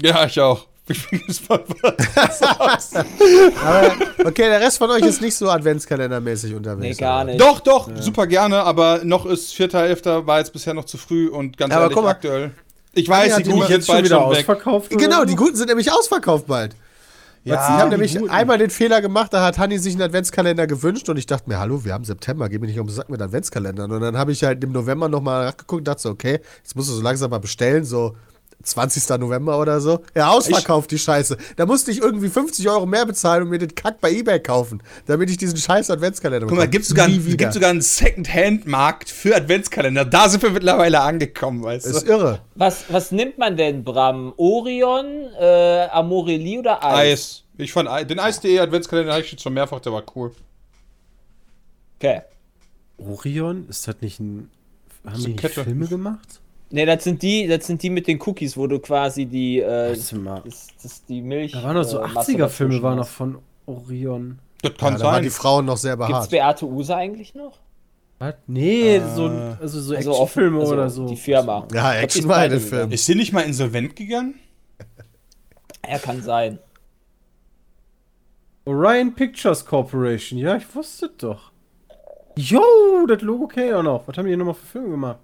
[0.00, 0.66] Ja, ich auch.
[0.88, 3.92] Ich bin gespannt, was Aber
[4.24, 6.96] okay, der Rest von euch ist nicht so adventskalendermäßig unterwegs.
[6.98, 7.40] Nee, gar nicht.
[7.40, 10.26] Doch, doch, super gerne, aber noch ist 4.11.
[10.26, 12.10] war jetzt bisher noch zu früh und ganz Aber ehrlich guck mal.
[12.10, 12.52] aktuell.
[12.92, 14.38] Ich weiß, Ja, die die Guten sind sind Jetzt schon bald wieder schon weg.
[14.38, 14.90] ausverkauft?
[14.90, 16.74] Genau, die guten sind nämlich ausverkauft bald.
[17.44, 21.16] ich habe nämlich einmal den Fehler gemacht, da hat Hanni sich einen Adventskalender gewünscht und
[21.16, 23.90] ich dachte mir, hallo, wir haben September, geh mir nicht um den Sack mit Adventskalendern.
[23.90, 26.88] Und dann habe ich halt im November nochmal nachgeguckt und dachte so, okay, jetzt musst
[26.88, 28.16] du so langsam mal bestellen, so
[28.62, 29.08] 20.
[29.20, 30.00] November oder so.
[30.14, 31.36] Ja, ausverkauft die Scheiße.
[31.56, 34.82] Da musste ich irgendwie 50 Euro mehr bezahlen und mir den Kack bei Ebay kaufen,
[35.06, 40.04] damit ich diesen scheiß Adventskalender Guck mal, gibt sogar, gibt sogar einen Second-Hand-Markt für Adventskalender.
[40.04, 42.12] Da sind wir mittlerweile angekommen, weißt ist du?
[42.12, 42.40] irre.
[42.54, 44.32] Was, was nimmt man denn, Bram?
[44.36, 45.06] Orion,
[45.38, 46.96] äh, Amorelie oder Eis?
[46.96, 47.42] Eis.
[47.58, 50.32] Ich fand den Eis.de Adventskalender hatte ich jetzt schon mehrfach, der war cool.
[51.98, 52.22] Okay.
[52.98, 53.68] Orion?
[53.68, 54.50] Ist das nicht ein.
[55.04, 55.48] Haben ist die.
[55.48, 56.40] Filme gemacht?
[56.70, 59.90] Ne, das sind die, das sind die mit den Cookies, wo du quasi die, äh,
[59.90, 60.12] das,
[60.82, 61.52] das die Milch.
[61.52, 62.38] Da waren doch so äh, Masse 80er-Filme,
[62.74, 64.38] dazwischen waren noch von Orion.
[64.62, 65.22] Das Ja, kann da waren sein.
[65.22, 66.30] die Frauen noch sehr Gibt's behaart.
[66.30, 67.58] Beate Use eigentlich noch?
[68.18, 68.34] Was?
[68.46, 71.06] Nee, so, also so Also Actionfilme also oder so.
[71.06, 71.68] Die Firma.
[71.72, 72.90] Ja, Action ist war den Film.
[72.90, 74.34] Ist sie nicht mal insolvent gegangen?
[75.88, 76.58] Ja, kann sein.
[78.64, 80.36] Orion Pictures Corporation.
[80.40, 81.52] Ja, ich wusste doch.
[82.36, 82.60] Yo,
[83.06, 84.08] das Logo kenn ich auch noch.
[84.08, 85.18] Was haben die hier nochmal für Filme gemacht?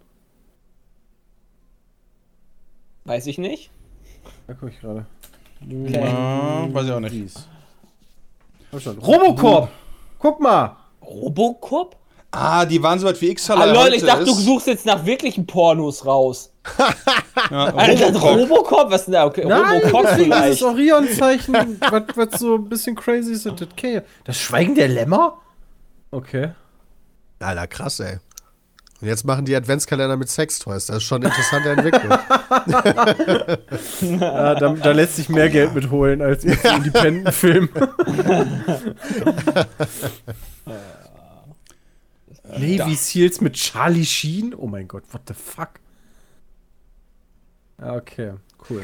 [3.05, 3.71] Weiß ich nicht.
[4.47, 5.07] Da guck ich gerade.
[5.65, 5.93] Okay.
[5.93, 7.35] Ja, weiß ich auch nicht.
[8.73, 9.69] Robocop!
[10.19, 10.77] Guck mal!
[11.03, 11.97] Robocop?
[12.31, 15.05] Ah, die waren so weit wie x Ah, lol, ich dachte, du suchst jetzt nach
[15.05, 16.51] wirklichen Pornos raus.
[17.51, 18.38] ja, Alter, Robocop.
[18.38, 18.91] Robocop?
[18.91, 19.27] Was denn da?
[19.27, 20.62] Okay, Nein, Robocop deswegen dieses vielleicht.
[20.62, 23.45] Orion-Zeichen, was, was so ein bisschen crazy ist.
[23.47, 24.01] Ich.
[24.25, 25.38] das Schweigen der Lämmer?
[26.11, 26.53] Okay.
[27.41, 28.19] Alter, krass, ey.
[29.03, 30.87] Und jetzt machen die Adventskalender mit Sextoys.
[30.87, 32.19] Das ist schon eine interessante Entwicklung.
[34.21, 37.69] Ja, da, da lässt sich mehr Geld mitholen als ein Independent-Film.
[42.57, 44.55] Navy Seals mit Charlie Sheen?
[44.55, 45.71] Oh mein Gott, what the fuck?
[47.81, 48.35] Ja, okay,
[48.71, 48.83] cool.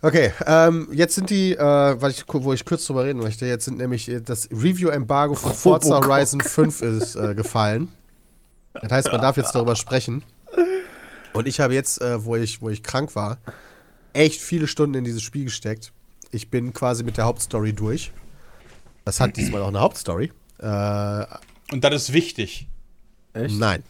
[0.00, 3.76] Okay, ähm, jetzt sind die, äh, ich, wo ich kurz drüber reden möchte, jetzt sind
[3.78, 6.00] nämlich äh, das Review-Embargo von Forza.
[6.00, 7.88] Horizon 5 ist äh, gefallen.
[8.82, 10.22] Das heißt, man darf jetzt darüber sprechen.
[11.32, 13.38] Und ich habe jetzt, äh, wo, ich, wo ich krank war,
[14.12, 15.92] echt viele Stunden in dieses Spiel gesteckt.
[16.30, 18.12] Ich bin quasi mit der Hauptstory durch.
[19.04, 20.32] Das hat diesmal auch eine Hauptstory.
[20.58, 21.24] Äh,
[21.72, 22.68] Und das ist wichtig.
[23.34, 23.58] Echt?
[23.58, 23.82] nein.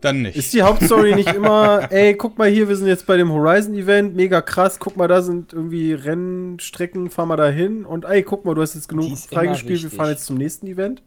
[0.00, 0.36] Dann nicht.
[0.36, 4.16] Ist die Hauptstory nicht immer, ey, guck mal hier, wir sind jetzt bei dem Horizon-Event,
[4.16, 8.46] mega krass, guck mal, da sind irgendwie Rennstrecken, fahr mal da hin und ey, guck
[8.46, 11.02] mal, du hast jetzt genug freigespielt, wir fahren jetzt zum nächsten Event?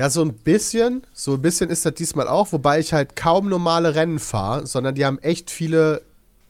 [0.00, 1.02] Ja, so ein bisschen.
[1.12, 4.94] So ein bisschen ist das diesmal auch, wobei ich halt kaum normale Rennen fahre, sondern
[4.94, 6.00] die haben echt viele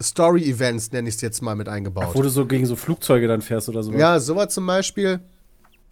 [0.01, 2.15] Story-Events, nenne ich es jetzt mal, mit eingebaut.
[2.15, 3.93] Wo du so gegen so Flugzeuge dann fährst oder so.
[3.93, 5.19] Ja, sowas zum Beispiel.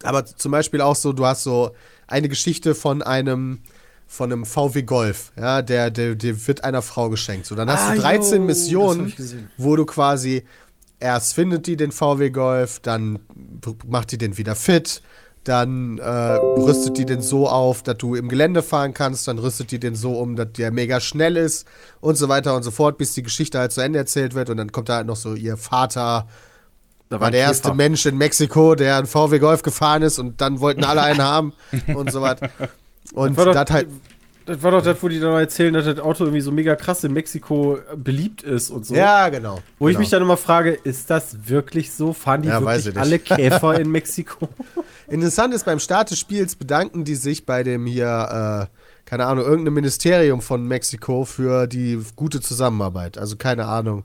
[0.03, 1.71] Aber zum Beispiel auch so, du hast so
[2.07, 3.59] eine Geschichte von einem
[4.07, 7.45] von einem VW Golf, ja, der, der, der wird einer Frau geschenkt.
[7.45, 9.13] So, dann hast Ah, du 13 yo, Missionen,
[9.57, 10.45] wo du quasi
[10.99, 13.19] erst findet die den VW Golf, dann
[13.85, 15.03] macht die den wieder fit,
[15.49, 19.71] dann äh, rüstet die den so auf, dass du im Gelände fahren kannst, dann rüstet
[19.71, 21.67] die den so um, dass der mega schnell ist
[22.01, 24.57] und so weiter und so fort, bis die Geschichte halt zu Ende erzählt wird und
[24.57, 26.27] dann kommt da halt noch so ihr Vater,
[27.09, 30.59] Da war der erste Mensch in Mexiko, der einen VW Golf gefahren ist und dann
[30.59, 31.53] wollten alle einen haben
[31.95, 32.37] und so was.
[33.13, 33.87] Und das halt,
[34.49, 37.03] Das war doch das, wo die dann erzählen, dass das Auto irgendwie so mega krass
[37.03, 38.95] in Mexiko beliebt ist und so.
[38.95, 39.61] ja, genau.
[39.77, 39.99] Wo ich genau.
[39.99, 42.13] mich dann immer frage, ist das wirklich so?
[42.13, 43.31] Fahren die Ja, weiß wirklich ich nicht.
[43.31, 44.49] alle Käfer in Mexiko?
[45.07, 49.45] Interessant ist, beim Start des Spiels bedanken die sich bei dem hier, äh, keine Ahnung,
[49.45, 53.19] irgendeinem Ministerium von Mexiko für die gute Zusammenarbeit.
[53.19, 54.03] Also keine Ahnung.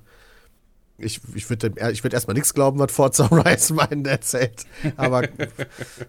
[0.98, 4.66] Ich, ich würde ich würd erstmal nichts glauben, was Forza Horizon meinen erzählt.
[4.98, 5.22] Aber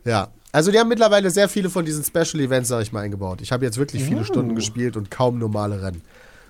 [0.03, 0.27] ja.
[0.55, 3.41] Also die haben mittlerweile sehr viele von diesen Special Events, sag ich mal, eingebaut.
[3.41, 6.01] Ich habe jetzt wirklich viele Stunden gespielt und kaum normale Rennen.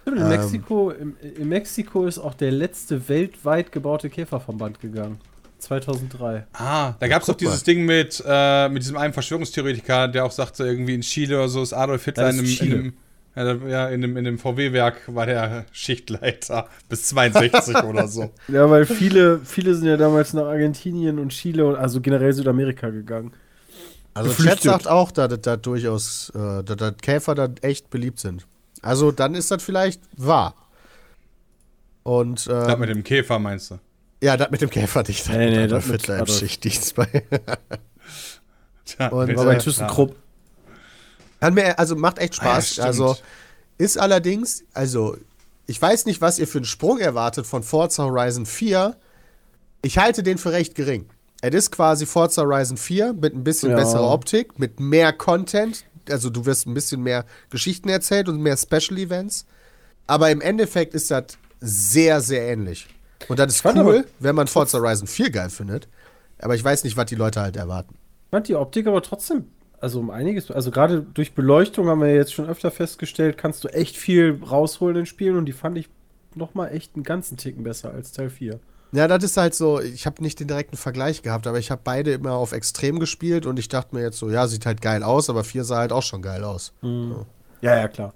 [0.06, 0.28] In, Ähm.
[0.28, 5.18] Mexiko, in, in Mexiko ist auch der letzte weltweit gebaute Käfer vom Band gegangen.
[5.58, 6.46] 2003.
[6.54, 7.48] Ah, da gab es doch guck mal.
[7.48, 11.50] dieses Ding mit, äh, mit diesem einen Verschwörungstheoretiker, der auch sagte, irgendwie in Chile oder
[11.50, 12.94] so ist Adolf Hitler in ist einem,
[13.34, 18.08] in einem, ja, ja, in einem, in einem VW-Werk war der Schichtleiter bis 62 oder
[18.08, 18.30] so.
[18.50, 22.91] Ja, weil viele, viele sind ja damals nach Argentinien und Chile und also generell Südamerika
[22.91, 23.34] gegangen.
[24.15, 28.19] Also Chat sagt auch, dass das da durchaus, äh, dass das Käfer da echt beliebt
[28.19, 28.47] sind.
[28.82, 30.56] Also dann ist das vielleicht wahr.
[32.04, 33.80] Und Das äh, mit dem Käfer meinst du?
[34.21, 35.28] ja, das mit dem Käfer nicht.
[35.30, 36.38] Nee, nee, das mit Adolf.
[36.39, 37.08] Schichtdienst bei.
[38.86, 40.15] Tja, Und, War bei ThyssenKrupp.
[41.39, 42.69] Kann mir, also macht echt Ah, ja, Spaß.
[42.69, 42.88] stimmt.
[42.88, 43.17] also
[43.78, 45.17] ist allerdings, also
[45.67, 48.95] ich weiß nicht, was ihr für einen Sprung erwartet von Forza Horizon 4.
[49.82, 51.10] Ich halte den für recht gering.
[51.48, 53.76] Es ist quasi Forza Horizon 4 mit ein bisschen Ja.
[53.76, 55.86] besserer Optik, mit mehr Content.
[56.10, 59.46] Also du wirst ein bisschen mehr Geschichten erzählt und mehr Special Events.
[60.08, 62.88] Aber im Endeffekt ist das sehr, sehr ähnlich.
[63.28, 65.88] Und das ist cool, wenn man Forza Horizon 4 geil findet.
[66.40, 67.96] Aber ich weiß nicht, was die Leute halt erwarten.
[68.26, 69.46] Ich fand die Optik aber trotzdem,
[69.80, 73.68] also um einiges, also gerade durch Beleuchtung haben wir jetzt schon öfter festgestellt, kannst du
[73.68, 75.90] echt viel rausholen in Spielen und die fand ich
[76.34, 78.60] noch mal echt einen ganzen Ticken besser als Teil 4.
[78.91, 81.82] Ja, das ist halt so, ich habe nicht den direkten Vergleich gehabt, aber ich habe
[81.84, 85.04] beide immer auf extrem gespielt und ich dachte mir jetzt so, ja, sieht halt geil
[85.04, 86.71] aus, aber 4 sah halt auch schon geil aus.
[87.62, 88.13] Ja, ja, klar.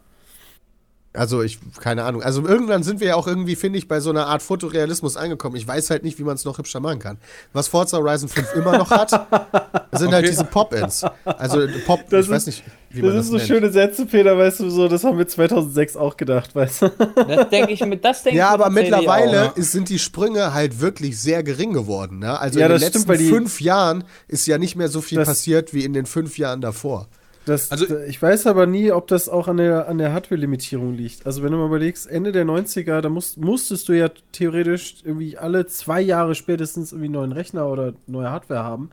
[1.12, 2.22] Also ich, keine Ahnung.
[2.22, 5.56] Also irgendwann sind wir ja auch irgendwie, finde ich, bei so einer Art Fotorealismus angekommen.
[5.56, 7.18] Ich weiß halt nicht, wie man es noch hübscher machen kann.
[7.52, 9.10] Was Forza Horizon 5 immer noch hat,
[9.92, 10.30] sind halt Okay.
[10.30, 11.04] diese Pop-Ins.
[11.26, 13.48] Also Pop, Das ich weiß ist- nicht, wie man Das das, ist so nennt.
[13.48, 16.90] schöne Sätze, Peter, weißt du, so, das haben wir 2006 auch gedacht, weißt du?
[17.16, 19.58] Das denke ich mit, das denke Ja, ich aber tatsächlich mittlerweile auch.
[19.58, 22.20] ist, sind die Sprünge halt wirklich sehr gering geworden.
[22.20, 22.40] Ne?
[22.40, 25.24] Also Ja, in den stimmt, letzten die- fünf Jahren ist ja nicht mehr so viel
[25.24, 27.08] passiert wie in den fünf Jahren davor.
[27.46, 31.26] Das, Also- ich weiß aber nie, ob das auch an der, an der Hardware-Limitierung liegt.
[31.26, 35.38] Also, wenn du mal überlegst, Ende der 90er, da musst, musstest du ja theoretisch irgendwie
[35.38, 38.92] alle zwei Jahre spätestens irgendwie einen neuen Rechner oder neue Hardware haben,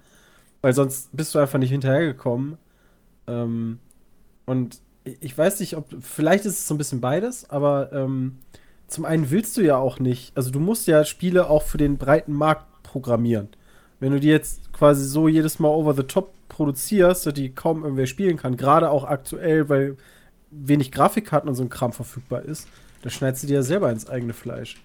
[0.62, 2.56] weil sonst bist du einfach nicht hinterhergekommen.
[3.26, 3.78] Ähm,
[4.46, 8.38] und ich weiß nicht, ob, vielleicht ist es so ein bisschen beides, aber ähm,
[8.88, 11.98] zum einen willst du ja auch nicht, also du musst ja Spiele auch für den
[11.98, 13.48] breiten Markt programmieren.
[14.00, 17.82] Wenn du die jetzt quasi so jedes Mal over the top produzierst, dass die kaum
[17.82, 19.96] irgendwer spielen kann, gerade auch aktuell, weil
[20.50, 22.68] wenig Grafikkarten und so ein Kram verfügbar ist,
[23.02, 24.76] dann schneidest du dir ja selber ins eigene Fleisch.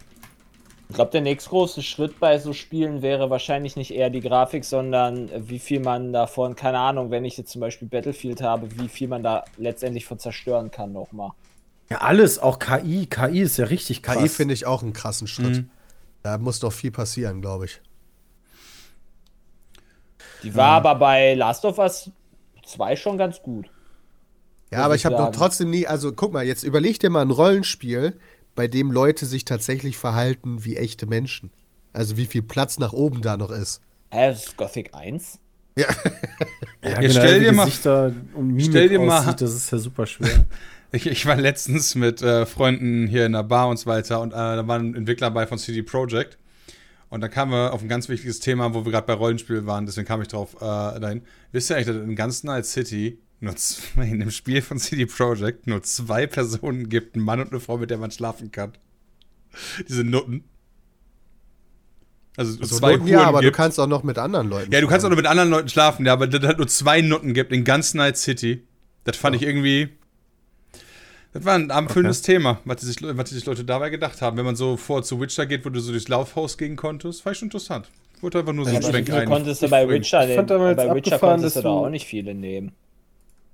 [0.89, 5.29] Ich glaube, der nächstgroße Schritt bei so Spielen wäre wahrscheinlich nicht eher die Grafik, sondern
[5.29, 8.89] äh, wie viel man davon, keine Ahnung, wenn ich jetzt zum Beispiel Battlefield habe, wie
[8.89, 11.31] viel man da letztendlich von zerstören kann nochmal.
[11.89, 13.05] Ja, alles, auch KI.
[13.05, 14.17] KI ist ja richtig krass.
[14.17, 15.57] KI finde ich auch einen krassen Schritt.
[15.57, 15.69] Mhm.
[16.23, 17.81] Da muss doch viel passieren, glaube ich.
[20.43, 22.09] Die war aber bei Last of Us
[22.65, 23.69] 2 schon ganz gut.
[24.71, 25.35] Ja, aber ich habe noch sagen.
[25.37, 28.17] trotzdem nie, also guck mal, jetzt überleg dir mal ein Rollenspiel,
[28.55, 31.51] bei dem Leute sich tatsächlich verhalten wie echte Menschen.
[31.93, 33.81] Also wie viel Platz nach oben da noch ist.
[34.11, 35.39] Hä, das ist Gothic 1?
[35.77, 35.85] ja,
[37.01, 40.45] Jetzt stell dir wie mal- stell dir mal- aussieht, das ist ja super schwer.
[40.93, 44.33] Ich, ich war letztens mit äh, Freunden hier in der Bar und so weiter und
[44.33, 46.37] äh, da war ein Entwickler bei von CD Projekt.
[47.11, 49.85] Und da kamen wir auf ein ganz wichtiges Thema, wo wir gerade bei Rollenspielen waren,
[49.85, 51.23] deswegen kam ich drauf äh, dahin.
[51.51, 55.05] Wisst ihr eigentlich, dass in ganz Night City nur zwei, in dem Spiel von CD
[55.05, 58.71] Projekt nur zwei Personen gibt, einen Mann und eine Frau, mit der man schlafen kann?
[59.89, 60.45] Diese Nutten.
[62.37, 63.53] Also, So zwei Noten, ja, aber gibt.
[63.53, 64.71] du kannst auch noch mit anderen Leuten.
[64.71, 66.67] Ja, du kannst auch nur mit anderen Leuten schlafen, ja, aber dass es halt nur
[66.69, 68.65] zwei Nutten gibt in ganz Night City.
[69.03, 69.89] Das fand ich irgendwie.
[71.33, 74.35] Das war ein abendfüllendes Thema, was sich, was sich Leute dabei gedacht haben.
[74.37, 77.31] Wenn man so vor zu Witcher geht, wo du so durchs Laufhaus gehen konntest, war
[77.31, 77.89] ich schon interessant.
[78.17, 79.27] Ich wollte einfach nur so Ja, wie Schwenk ein.
[79.27, 80.59] konntest du bei Witcher ich fand nehmen?
[80.59, 82.73] damals Bei Witcher abgefahren, konntest du du- auch nicht viele nehmen.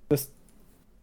[0.10, 0.32] dass,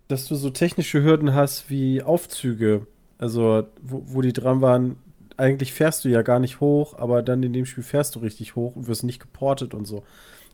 [0.09, 2.87] dass du so technische Hürden hast wie Aufzüge.
[3.19, 4.97] Also, wo, wo die dran waren,
[5.37, 8.57] eigentlich fährst du ja gar nicht hoch, aber dann in dem Spiel fährst du richtig
[8.57, 10.03] hoch und wirst nicht geportet und so.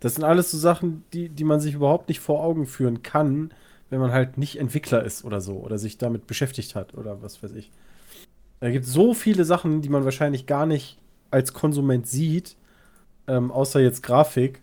[0.00, 3.52] Das sind alles so Sachen, die, die man sich überhaupt nicht vor Augen führen kann,
[3.90, 7.42] wenn man halt nicht Entwickler ist oder so oder sich damit beschäftigt hat oder was
[7.42, 7.70] weiß ich.
[8.60, 10.98] Da gibt so viele Sachen, die man wahrscheinlich gar nicht
[11.30, 12.56] als Konsument sieht,
[13.26, 14.60] ähm, außer jetzt Grafik.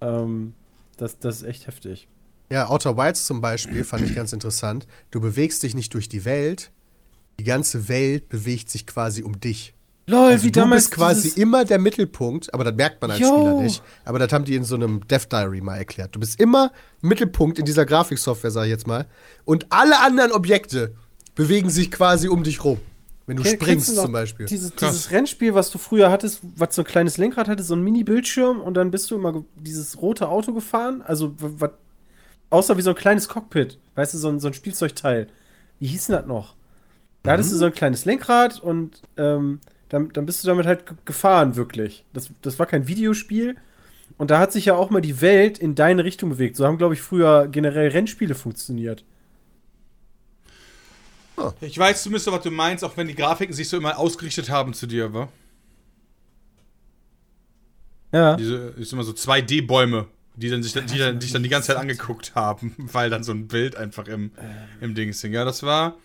[0.00, 0.54] Ähm,
[0.96, 2.08] das, das ist echt heftig.
[2.50, 4.86] Ja, Outer Wilds zum Beispiel fand ich ganz interessant.
[5.10, 6.70] Du bewegst dich nicht durch die Welt,
[7.38, 9.74] die ganze Welt bewegt sich quasi um dich.
[10.10, 13.26] Lol, Also du bist quasi immer der Mittelpunkt, aber das merkt man als Jo.
[13.28, 13.82] Spieler nicht.
[14.04, 16.14] Aber das haben die in so einem Death Diary mal erklärt.
[16.14, 19.06] Du bist immer Mittelpunkt in dieser Grafiksoftware, sag ich jetzt mal.
[19.44, 20.94] Und alle anderen Objekte
[21.34, 22.80] bewegen sich quasi um dich rum.
[23.26, 24.46] Wenn du Ken- springst du zum Beispiel.
[24.46, 27.82] Dieses, dieses Rennspiel, was du früher hattest, was so ein kleines Lenkrad hatte, so ein
[27.82, 31.02] Mini-Bildschirm und dann bist du immer dieses rote Auto gefahren.
[31.02, 31.70] Also, was,
[32.48, 33.78] außer wie so ein kleines Cockpit.
[33.94, 35.28] Weißt du, so ein, so ein Spielzeugteil.
[35.78, 36.54] Wie hieß denn das noch?
[37.22, 37.58] Da hattest du Mhm.
[37.58, 42.04] so ein kleines Lenkrad und ähm, dann, dann bist du damit halt ge- gefahren, wirklich.
[42.12, 43.56] Das, das war kein Videospiel.
[44.16, 46.56] Und da hat sich ja auch mal die Welt in deine Richtung bewegt.
[46.56, 49.04] So haben, glaube ich, früher generell Rennspiele funktioniert.
[51.60, 54.74] Ich weiß zumindest, was du meinst, auch wenn die Grafiken sich so immer ausgerichtet haben
[54.74, 55.28] zu dir, wa?
[58.12, 58.36] Ja.
[58.36, 61.68] Diese, ist immer so 2D-Bäume, die dann sich dann, die dann, dich dann die ganze
[61.68, 64.32] Zeit angeguckt haben, weil dann so ein Bild einfach im,
[64.80, 65.32] im Dings hing.
[65.32, 65.96] Ja, das war,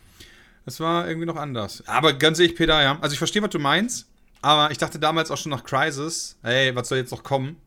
[0.65, 1.84] das war irgendwie noch anders.
[1.88, 2.97] Aber ganz ehrlich, Peter, ja.
[3.02, 4.08] Also ich verstehe, was du meinst,
[4.41, 7.58] aber ich dachte damals auch schon nach Crisis, hey, was soll jetzt noch kommen?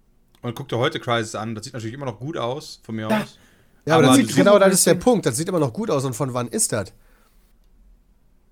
[0.43, 3.09] Und guck dir heute Crisis an, das sieht natürlich immer noch gut aus, von mir
[3.09, 3.39] aus.
[3.87, 5.27] Ja, aber, Aber das sieht, genau das ist der Punkt.
[5.27, 6.05] Das sieht immer noch gut aus.
[6.05, 6.93] Und von wann ist das?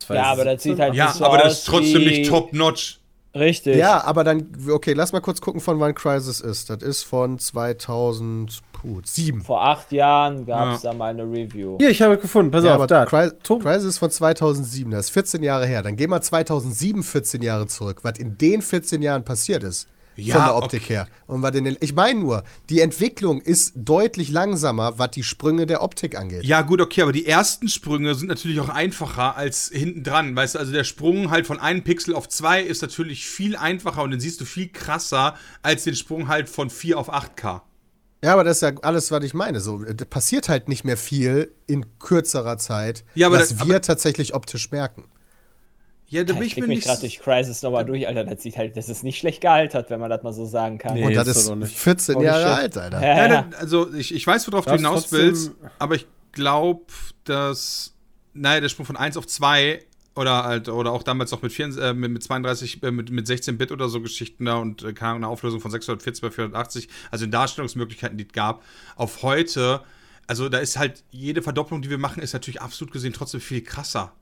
[0.09, 3.01] Ja, aber das sieht halt Ja, nicht so aber das aus ist trotzdem nicht top-notch.
[3.35, 3.77] Richtig.
[3.77, 6.71] Ja, aber dann, okay, lass mal kurz gucken, von wann Crisis ist.
[6.71, 9.41] Das ist von 2007.
[9.43, 10.93] Vor acht Jahren gab es Ja.
[10.93, 11.79] da mal eine Review.
[11.79, 12.51] Hier, ich habe es gefunden.
[12.53, 13.07] Pass Ja, auf, aber da.
[13.07, 15.83] Cry Crisis ist von 2007, das ist 14 Jahre her.
[15.83, 19.89] Dann geh mal 2007 14 Jahre zurück, was in den 14 Jahren passiert ist.
[20.17, 20.95] Ja, von der Optik okay.
[20.95, 21.09] her.
[21.27, 25.83] Und was den, ich meine nur, die Entwicklung ist deutlich langsamer, was die Sprünge der
[25.83, 26.45] Optik angeht.
[26.45, 30.37] Ja, gut, okay, aber die ersten Sprünge sind natürlich auch einfacher als hinten dran.
[30.37, 34.03] Weißt du, also der Sprung halt von einem Pixel auf zwei ist natürlich viel einfacher
[34.03, 37.63] und den siehst du viel krasser als den Sprung halt von 4 auf 8K.
[38.23, 39.61] Ja, aber das ist ja alles, was ich meine.
[39.61, 44.35] So, da passiert halt nicht mehr viel in kürzerer Zeit, Ja, was das- wir tatsächlich
[44.35, 45.05] optisch merken.
[46.15, 48.23] Ja, da bin ich ich mich gerade durch Crisis nochmal durch, Alter.
[48.23, 50.95] Das sieht halt, das ist nicht schlecht gealtert, wenn man das mal so sagen kann.
[50.95, 51.07] Nee.
[51.07, 51.77] Und das ist ist doch nicht.
[51.77, 53.03] 14 Auch nicht Jahre alt, Alter.
[53.03, 53.49] Ja, Ja, ja.
[53.59, 55.51] also ich, ich weiß, worauf du Darfst hinaus willst,
[55.81, 56.85] aber ich glaube,
[57.25, 57.91] dass.
[58.33, 59.81] Naja, der Sprung von 1 auf 2
[60.15, 63.27] oder halt, oder auch damals noch mit, 4, äh, mit, mit 32, äh, mit, mit
[63.27, 66.89] 16 Bit oder so Geschichten da und äh, keine eine Auflösung von 640 bei 480,
[67.11, 68.63] also in Darstellungsmöglichkeiten, die es gab,
[68.95, 69.83] auf heute,
[70.29, 73.63] also da ist halt jede Verdopplung, die wir machen, ist natürlich absolut gesehen trotzdem viel
[73.63, 74.13] krasser.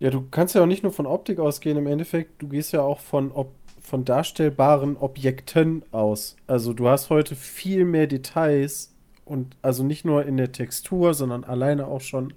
[0.00, 2.82] Ja, du kannst ja auch nicht nur von Optik ausgehen, im Endeffekt, du gehst ja
[2.82, 6.36] auch von, ob, von darstellbaren Objekten aus.
[6.46, 11.44] Also du hast heute viel mehr Details und also nicht nur in der Textur, sondern
[11.44, 12.32] alleine auch schon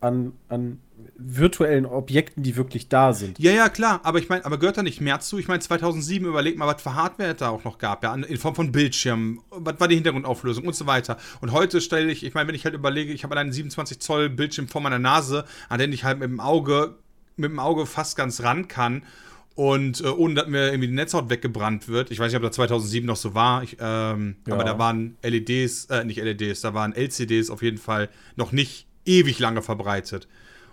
[0.00, 0.80] an, an
[1.16, 3.38] virtuellen Objekten, die wirklich da sind.
[3.38, 5.38] Ja, ja, klar, aber ich meine, aber gehört da nicht mehr zu?
[5.38, 8.36] Ich meine, 2007, überleg mal, was für Hardware es da auch noch gab, ja, in
[8.36, 11.16] Form von Bildschirmen, was war die Hintergrundauflösung und so weiter.
[11.40, 14.28] Und heute stelle ich, ich meine, wenn ich halt überlege, ich habe einen 27 Zoll
[14.28, 16.96] Bildschirm vor meiner Nase, an den ich halt mit dem Auge,
[17.36, 19.02] mit dem Auge fast ganz ran kann
[19.54, 22.10] und äh, ohne dass mir irgendwie die Netzhaut weggebrannt wird.
[22.10, 24.54] Ich weiß nicht, ob das 2007 noch so war, ich, ähm, Ja.
[24.54, 28.86] aber da waren LEDs, äh, nicht LEDs, da waren LCDs auf jeden Fall noch nicht
[29.04, 30.28] ewig lange verbreitet.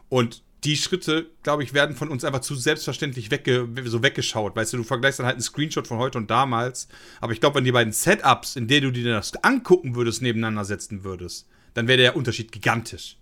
[0.07, 4.55] Und die Schritte, glaube ich, werden von uns einfach zu selbstverständlich wegge so weggeschaut.
[4.57, 6.89] Weißt du, du vergleichst dann halt einen Screenshot von heute und damals.
[7.21, 10.65] Aber ich glaube, wenn die beiden Setups, in denen du dir das angucken würdest, nebeneinander
[10.65, 13.15] setzen würdest, dann wäre der Unterschied gigantisch.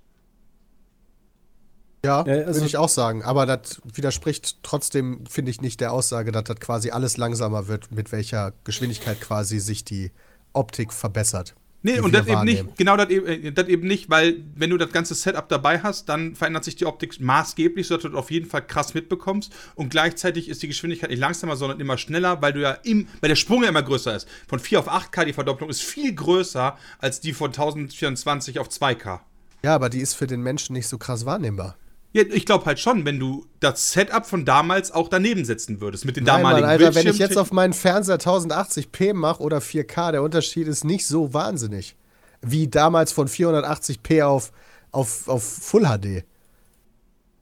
[2.06, 3.24] Ja, Ja, also- würde ich auch sagen.
[3.24, 7.92] Aber das widerspricht trotzdem, finde ich, nicht der Aussage, dass das quasi alles langsamer wird,
[7.92, 10.12] mit welcher Geschwindigkeit quasi sich die
[10.54, 11.56] Optik verbessert.
[11.84, 14.78] Nee, und das eben nicht, genau das eben, äh, das eben nicht, weil wenn du
[14.78, 18.32] das ganze Setup dabei hast, dann verändert sich die Optik maßgeblich, sodass du das auf
[18.32, 22.52] jeden Fall krass mitbekommst und gleichzeitig ist die Geschwindigkeit nicht langsamer, sondern immer schneller, weil
[22.52, 24.28] du ja im, weil der Sprung ja immer größer ist.
[24.48, 29.22] Von 4 auf 8K die Verdopplung ist viel größer als die von 1024 auf 2K.
[29.64, 31.76] Ja, aber die ist für den Menschen nicht so krass wahrnehmbar.
[32.14, 36.06] Ja, ich glaube halt schon, wenn du das Setup von damals auch daneben setzen würdest,
[36.06, 39.58] mit den Nein, Mann, damaligen Alter, wenn ich jetzt auf meinen Fernseher 1080p mache oder
[39.58, 41.96] 4K, der Unterschied ist nicht so wahnsinnig.
[42.42, 44.52] wie damals von 480p auf,
[44.92, 46.24] auf, auf Full HD.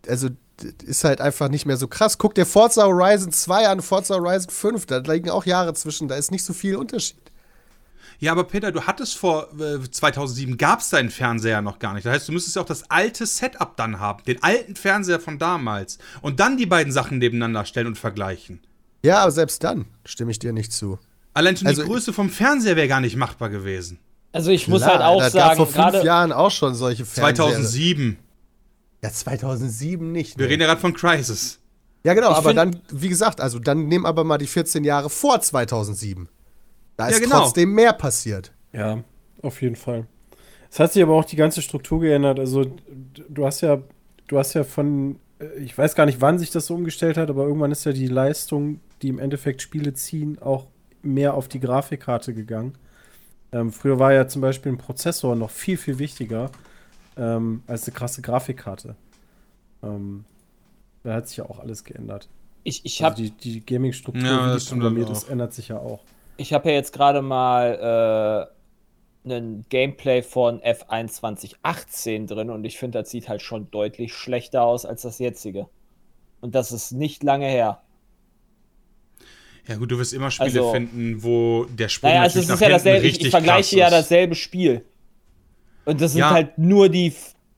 [0.08, 0.30] Also
[0.86, 2.17] ist halt einfach nicht mehr so krass.
[2.17, 6.15] Guck dir Forza Horizon 2 an, Forza Horizon 5, da liegen auch Jahre zwischen, da
[6.15, 7.17] ist nicht so viel Unterschied.
[8.19, 12.06] Ja, aber Peter, du hattest vor äh, 2007, gab es deinen Fernseher noch gar nicht.
[12.06, 15.38] Das heißt, du müsstest ja auch das alte Setup dann haben, den alten Fernseher von
[15.38, 15.97] damals.
[16.21, 18.62] Und dann die beiden Sachen nebeneinander stellen und vergleichen.
[19.04, 20.97] Ja, aber selbst dann stimme ich dir nicht zu.
[21.34, 23.99] Allein schon Also- die Größe vom Fernseher wäre gar nicht machbar gewesen.
[24.32, 27.36] Also ich muss Klar, halt auch das sagen, vor fünf Jahren auch schon solche Fernseher.
[27.36, 28.17] 2007.
[29.01, 30.38] Ja, 2007 nicht.
[30.38, 30.51] Wir nee.
[30.54, 31.60] reden ja gerade von Crisis.
[32.04, 35.10] Ja, genau, Ich aber dann, wie gesagt, also dann nimm aber mal die 14 Jahre
[35.10, 36.28] vor 2007.
[36.97, 37.41] Da Ja, ist genau.
[37.41, 38.53] trotzdem mehr passiert.
[38.73, 39.03] Ja,
[39.41, 40.08] auf jeden Fall.
[40.71, 42.39] Es hat sich aber auch die ganze Struktur geändert.
[42.39, 42.65] Also
[43.29, 43.81] du hast ja,
[44.27, 47.29] du hast ja von, äh, ich weiß gar nicht, wann sich das so umgestellt hat,
[47.29, 50.67] aber irgendwann ist ja die Leistung, die im Endeffekt Spiele ziehen, auch
[51.03, 52.77] mehr auf die Grafikkarte gegangen.
[53.53, 56.51] Ähm, früher war ja zum Beispiel ein Prozessor noch viel, viel wichtiger
[57.17, 58.95] ähm, als eine krasse Grafikkarte.
[59.84, 60.25] Ähm,
[61.03, 62.29] da hat sich ja auch alles geändert.
[62.63, 66.05] ich, ich Also habe die, die Gaming-Struktur, Ja, die programmiert ist, ändert sich ja auch.
[66.38, 68.50] Ich hab ja jetzt gerade mal
[69.26, 74.13] äh, ein Gameplay von F1 2018 drin und ich finde, das sieht halt schon deutlich
[74.13, 75.67] schlechter aus als das jetzige.
[76.41, 77.82] Und das ist nicht lange her.
[79.67, 82.62] Ja gut, du wirst immer Spiele Also- finden, wo der Sprung Naja, also nach ist
[82.62, 84.86] ja dasselbe, ich, richtig ich vergleiche krass ja dasselbe Spiel.
[85.86, 86.32] Und das sind Ja.
[86.32, 87.13] halt nur die,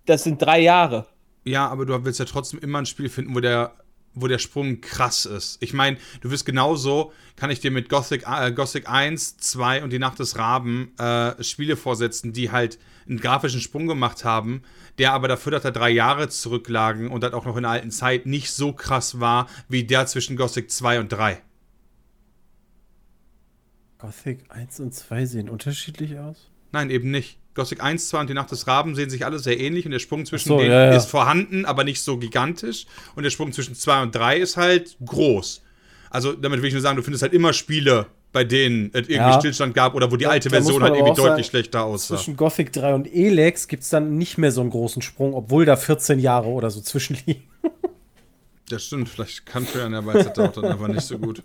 [0.05, 1.05] das sind drei Jahre.
[1.43, 3.73] Ja, aber du willst ja trotzdem immer ein Spiel finden, wo der,
[4.19, 5.57] wo der Sprung krass ist.
[5.61, 9.91] Ich meine, du wirst genauso, kann ich dir mit Gothic, äh, Gothic 1, 2 und
[9.91, 14.63] die Nacht des Raben äh, Spiele vorsetzen, die halt einen grafischen Sprung gemacht haben,
[14.97, 17.91] der aber dafür, dass er drei Jahre zurücklagen und das auch noch in der alten
[17.91, 21.41] Zeit nicht so krass war, wie der zwischen Gothic 2 und 3.
[23.99, 26.51] Gothic 1 und 2 sehen unterschiedlich aus.
[26.71, 27.39] Nein, eben nicht.
[27.57, 29.99] Gothic 1, 2 und die Nacht des Raben sehen sich alle sehr ähnlich und der
[29.99, 30.95] Sprung zwischen so, denen ja, ja.
[30.95, 32.85] ist vorhanden, aber nicht so gigantisch.
[33.15, 35.63] Und der Sprung zwischen 2 und 3 ist halt groß.
[36.09, 39.15] Also damit will ich nur sagen, du findest halt immer Spiele, bei denen es irgendwie
[39.15, 39.39] Ja.
[39.39, 42.15] Stillstand gab oder wo die alte da Version halt aber irgendwie deutlich sagen, schlechter aussah.
[42.15, 45.65] Zwischen Gothic 3 und Elex gibt es dann nicht mehr so einen großen Sprung, obwohl
[45.65, 47.43] da 14 Jahre oder so zwischenliegen.
[48.69, 51.41] Das stimmt, vielleicht kann Fern ja bei auch dann einfach nicht so gut.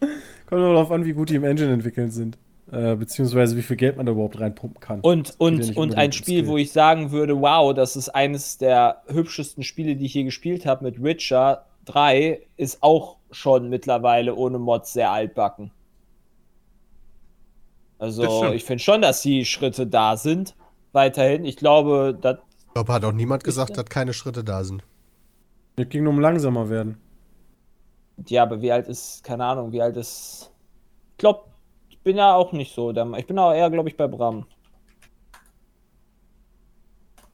[0.46, 2.38] Kommt nur darauf an, wie gut die im Engine entwickeln sind.
[2.72, 5.00] Äh, beziehungsweise wie viel Geld man da überhaupt reinpumpen kann.
[5.00, 9.64] Und, und, und ein Spiel, wo ich sagen würde, wow, das ist eines der hübschesten
[9.64, 14.92] Spiele, die ich je gespielt habe mit Witcher 3, ist auch schon mittlerweile ohne Mods
[14.92, 15.72] sehr altbacken.
[17.98, 20.54] Also ich finde schon, dass die Schritte da sind.
[20.92, 21.44] Weiterhin.
[21.44, 24.82] Ich glaube, das Ich glaube, hat auch niemand gesagt, dass keine Schritte da sind.
[25.76, 26.98] Es ging nur um langsamer werden.
[28.26, 30.50] Ja, aber wie alt ist, keine Ahnung, wie alt ist.
[31.12, 31.49] Ich glaube,
[32.04, 32.92] bin ja auch nicht so.
[32.92, 34.46] der- Ich bin auch eher, glaube ich, bei Bram.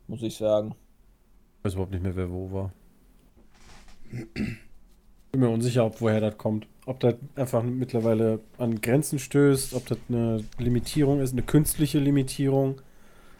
[0.08, 0.74] Muss ich sagen.
[1.58, 2.72] Ich weiß überhaupt nicht mehr, wer wo war.
[4.12, 6.66] Bin mir unsicher, ob woher das kommt.
[6.86, 12.80] Ob das einfach mittlerweile an Grenzen stößt, ob das eine Limitierung ist, eine künstliche Limitierung.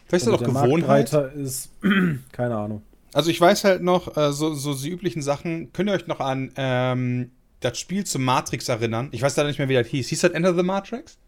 [0.07, 1.13] Vielleicht ist das auch Gewohnheit.
[1.35, 1.71] ist.
[2.33, 2.83] Keine Ahnung.
[3.13, 5.73] Also ich weiß halt noch, äh, so, so die üblichen Sachen.
[5.73, 9.09] Könnt ihr euch noch an ähm, das Spiel zum Matrix erinnern?
[9.13, 10.09] Ich weiß leider nicht mehr, wie das hieß.
[10.09, 11.19] Hieß das Enter the Matrix?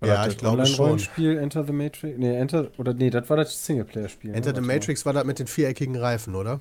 [0.00, 0.74] War Ja, ich glaube schon.
[0.76, 2.18] Online-Rollenspiel Enter the Matrix?
[2.18, 4.34] Nee, Enter, oder nee, das war das Singleplayer-Spiel.
[4.34, 4.56] Enter ne?
[4.56, 4.74] the Warte mal.
[4.74, 6.60] Matrix war das mit den viereckigen Reifen, oder?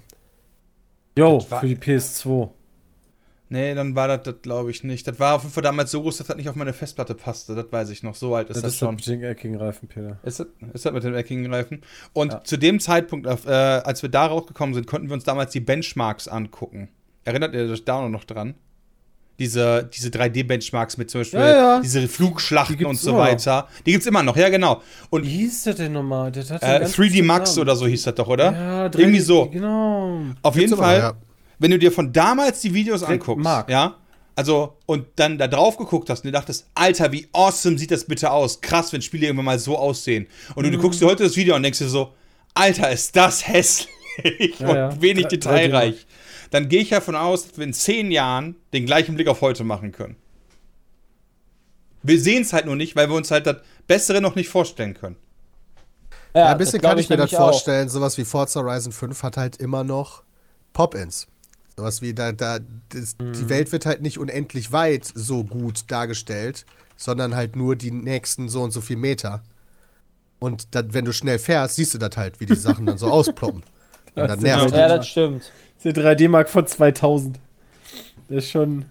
[1.17, 2.49] Jo, für die PS2.
[3.49, 5.07] Nee, dann war das, das glaube ich nicht.
[5.07, 7.55] Das war auf jeden Fall damals so groß, dass das nicht auf meine Festplatte passte.
[7.55, 8.13] Das weiß ich noch.
[8.13, 8.95] So alt ist Das, das, ist das schon.
[8.95, 10.19] mit den eckigen Reifen, Peter.
[10.23, 11.81] Ist das, ist das mit den eckigen Reifen?
[12.11, 12.43] Und Ja.
[12.43, 16.27] zu dem Zeitpunkt, äh, als wir da rausgekommen sind, konnten wir uns damals die Benchmarks
[16.27, 16.89] angucken.
[17.27, 18.55] Erinnert ihr euch da noch dran?
[19.39, 21.79] Diese, diese 3D-Benchmarks mit zum Beispiel Ja, ja.
[21.81, 23.67] diese Die Flugschlachten gibt's und so immer weiter.
[23.85, 24.81] Die gibt's immer noch, ja genau.
[25.11, 26.31] Und Wie hieß das denn nochmal?
[26.31, 27.61] Das hatte äh, einen ganz 3D bestimmten Max Namen.
[27.61, 28.51] oder so hieß das doch, oder?
[28.51, 29.45] Ja, Irgendwie 3D so.
[29.49, 30.21] Genau.
[30.41, 31.13] Auf jeden immer noch, Fall, ja.
[31.59, 33.69] wenn du dir von damals die Videos anguckst, Mark.
[33.69, 33.97] ja,
[34.35, 38.05] also und dann da drauf geguckt hast und dir dachtest, Alter, wie awesome sieht das
[38.05, 38.61] bitte aus?
[38.61, 40.25] Krass, wenn Spiele irgendwann mal so aussehen.
[40.55, 40.71] Und Mhm.
[40.71, 42.13] du, du guckst dir heute das Video an und denkst dir so,
[42.55, 43.89] Alter, ist das hässlich
[44.59, 44.99] Ja, und ja.
[45.03, 46.06] wenig detailreich.
[46.49, 49.41] Dann gehe ich ja davon aus, dass wir in zehn Jahren den gleichen Blick auf
[49.41, 50.15] heute machen können.
[52.03, 53.57] Wir sehen es halt nur nicht, weil wir uns halt das
[53.87, 55.15] Bessere noch nicht vorstellen können.
[56.35, 57.51] Ja, ein bisschen kann ich mir das nämlich auch.
[57.51, 57.89] vorstellen.
[57.89, 60.23] Sowas wie Forza Horizon 5 hat halt immer noch
[60.73, 61.27] Pop-Ins.
[61.75, 63.33] Sowas wie da, da das, Mhm.
[63.33, 68.49] die Welt wird halt nicht unendlich weit so gut dargestellt, sondern halt nur die nächsten
[68.49, 69.43] so und so viel Meter.
[70.39, 73.07] Und dat, wenn du schnell fährst, siehst du das halt, wie die Sachen dann so
[73.11, 73.63] ausploppen.
[74.15, 74.91] Und das nervt Ja, halt.
[74.99, 75.51] das stimmt.
[75.83, 77.39] Der 3D-Mark von 2000.
[78.29, 78.85] Der ist schon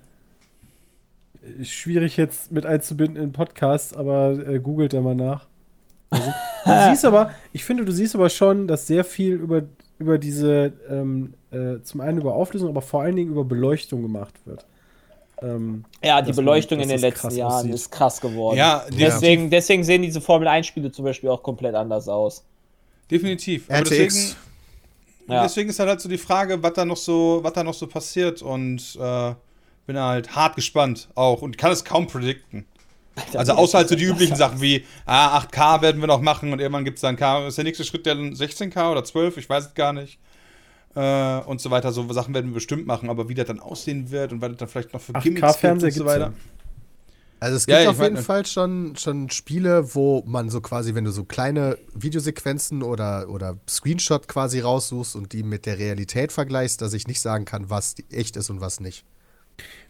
[1.62, 5.46] schwierig jetzt mit einzubinden in Podcasts, aber äh, googelt da mal nach.
[6.10, 6.32] Also,
[6.64, 9.62] du siehst aber, ich finde, du siehst aber schon, dass sehr viel über,
[9.98, 14.34] über diese, ähm, äh, zum einen über Auflösung, aber vor allen Dingen über Beleuchtung gemacht
[14.44, 14.64] wird.
[15.42, 17.74] Ähm, Ja, die man- Beleuchtung dass in den letzten Jahren aussieht.
[17.74, 18.56] ist krass geworden.
[18.56, 22.42] Ja, deswegen, deswegen sehen diese Formel 1-Spiele zum Beispiel auch komplett anders aus.
[23.10, 23.66] Definitiv.
[23.68, 23.90] Aber RTX.
[23.90, 24.36] deswegen,
[25.28, 25.42] Ja.
[25.42, 27.86] deswegen ist halt, halt so die Frage, was da noch so, was da noch so
[27.86, 29.34] passiert und äh,
[29.86, 32.66] bin halt hart gespannt auch und kann es kaum predikten.
[33.34, 36.60] Also außer halt so die üblichen Sachen wie ah, 8K werden wir noch machen und
[36.60, 37.46] irgendwann gibt es dann K.
[37.46, 39.38] Ist der nächste Schritt der 16K oder 12?
[39.38, 40.18] Ich weiß es gar nicht.
[40.94, 41.92] Äh, und so weiter.
[41.92, 44.58] So Sachen werden wir bestimmt machen, aber wie das dann aussehen wird und was das
[44.58, 46.26] dann vielleicht noch für 8K-Fernseher und so weiter.
[46.26, 46.32] ja.
[47.40, 50.94] Also es Ja, gibt ich auf jeden Fall schon, schon Spiele, wo man so quasi,
[50.94, 56.32] wenn du so kleine Videosequenzen oder, oder Screenshot quasi raussuchst und die mit der Realität
[56.32, 59.04] vergleichst, dass ich nicht sagen kann, was echt ist und was nicht.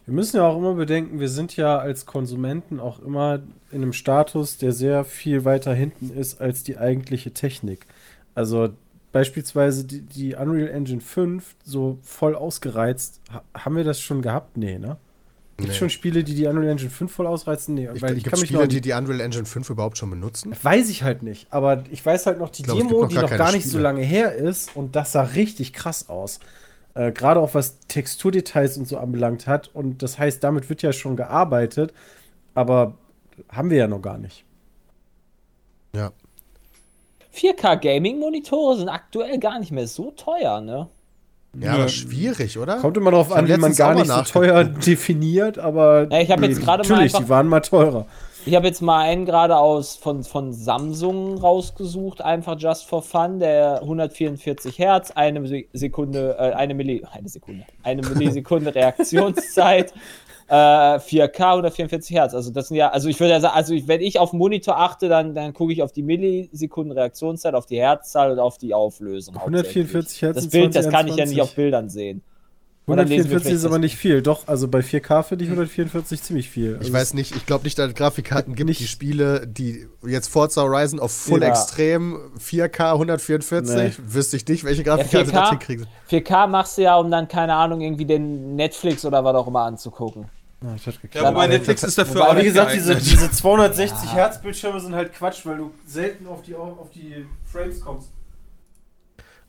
[0.05, 3.41] Wir müssen ja auch immer bedenken, wir sind ja als Konsumenten auch immer
[3.71, 7.85] in einem Status, der sehr viel weiter hinten ist als die eigentliche Technik.
[8.33, 8.69] Also
[9.11, 13.19] beispielsweise die, die Unreal Engine 5 so voll ausgereizt.
[13.31, 14.55] Ha haben wir das schon gehabt?
[14.57, 14.97] Nee, ne?
[15.57, 15.79] Gibt es Nee.
[15.79, 17.73] schon Spiele, die die Unreal Engine 5 voll ausreizen?
[17.73, 19.97] Nee, Ich, weil ich gibt kann mich Spiele, noch die die Unreal Engine 5 überhaupt
[19.97, 20.55] schon benutzen?
[20.61, 23.23] Weiß ich halt nicht, aber ich weiß halt noch die glaub, Demo, noch die gar
[23.23, 23.83] noch gar nicht so Spiele.
[23.83, 26.39] lange her ist und das sah richtig krass aus.
[26.93, 30.93] Äh, Gerade auch was Texturdetails und so anbelangt hat und das heißt, damit wird ja
[30.93, 31.91] schon gearbeitet,
[32.53, 32.93] aber
[33.49, 34.45] haben wir ja noch gar nicht.
[35.95, 36.11] Ja.
[37.33, 40.87] 4K-Gaming-Monitore sind aktuell gar nicht mehr so teuer, ne?
[41.59, 42.77] Ja, aber schwierig, oder?
[42.77, 46.29] Kommt immer darauf an, wie man gar mal nicht so teuer definiert, aber Ja, ich
[46.31, 48.05] hab jetzt gerade mal natürlich, einfach- die waren mal teurer.
[48.45, 53.39] Ich habe jetzt mal einen gerade aus von, von Samsung rausgesucht, einfach just for fun,
[53.39, 59.93] der 144 Hertz, eine Se- Sekunde, äh, eine Milli, eine Sekunde, eine Millisekunde Reaktionszeit,
[60.49, 62.33] äh, 4K 144 Hertz.
[62.33, 64.37] Also das sind ja, also ich würde ja sagen, also ich, wenn ich auf den
[64.39, 68.57] Monitor achte, dann, dann gucke ich auf die Millisekunden Reaktionszeit, auf die Herzzahl und auf
[68.57, 69.35] die Auflösung.
[69.35, 71.41] 144 Hertz Das Bild, das kann ich ja nicht 2021.
[71.41, 72.21] auf Bildern sehen.
[72.89, 74.21] Und dann lesen wir 144 ist aber nicht viel.
[74.21, 76.75] Doch, also bei 4K finde ich 144 ziemlich viel.
[76.75, 79.87] Ich Also weiß nicht, ich glaube nicht, dass es Grafikkarten gibt, Nicht- die Spiele, die
[80.05, 81.49] jetzt Forza Horizon auf Full Ja.
[81.49, 85.33] Extrem 4K 144, wüsste ich nicht, welche Grafikkarte 4K?
[85.33, 85.87] das hinkriegen.
[86.09, 89.63] 4K machst du ja, um dann, keine Ahnung, irgendwie den Netflix oder was auch immer
[89.63, 90.29] anzugucken.
[90.61, 91.23] Ah, das hat geklappt.
[91.23, 95.13] Ja, wobei Netflix ist dafür Aber wie gesagt, diese, diese 260 Hertz Bildschirme sind halt
[95.13, 98.09] Quatsch, weil du selten auf die, auf die Frames kommst.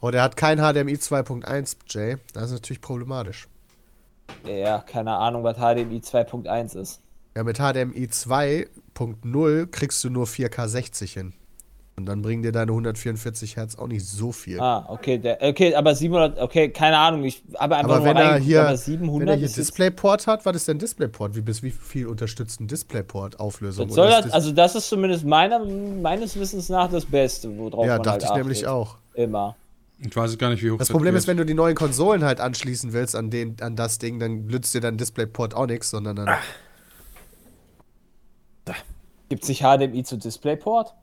[0.00, 2.16] Oh, der hat kein HDMI 2.1, Jay.
[2.34, 3.48] Das ist natürlich problematisch.
[4.44, 7.00] Ja, keine Ahnung, was HDMI 2.1 ist.
[7.34, 11.32] Ja, mit HDMI 2.0 kriegst du nur 4K 60 hin.
[11.98, 14.60] Und dann bringen dir deine 144 Hertz auch nicht so viel.
[14.60, 18.16] Ah, okay, der, okay, aber 700, okay, keine Ahnung, ich habe einfach Aber nur wenn
[18.16, 21.34] er hier, aber wenn 700 er hier DisplayPort hat, was ist denn DisplayPort?
[21.34, 25.58] Wie, bis wie viel unterstützt ein das soll ist das, also das ist zumindest meiner,
[25.58, 28.44] meines Wissens nach das Beste, worauf ja, man dachte halt ich achtet.
[28.44, 28.98] nämlich auch.
[29.14, 29.56] Immer.
[29.98, 32.38] Ich weiß gar nicht, wie hoch Das Problem ist, wenn du die neuen Konsolen halt
[32.38, 36.14] anschließen willst an, den, an das Ding, dann nützt dir dein DisplayPort auch nichts, sondern
[36.14, 36.28] dann.
[39.28, 40.94] Gibt es nicht HDMI zu DisplayPort?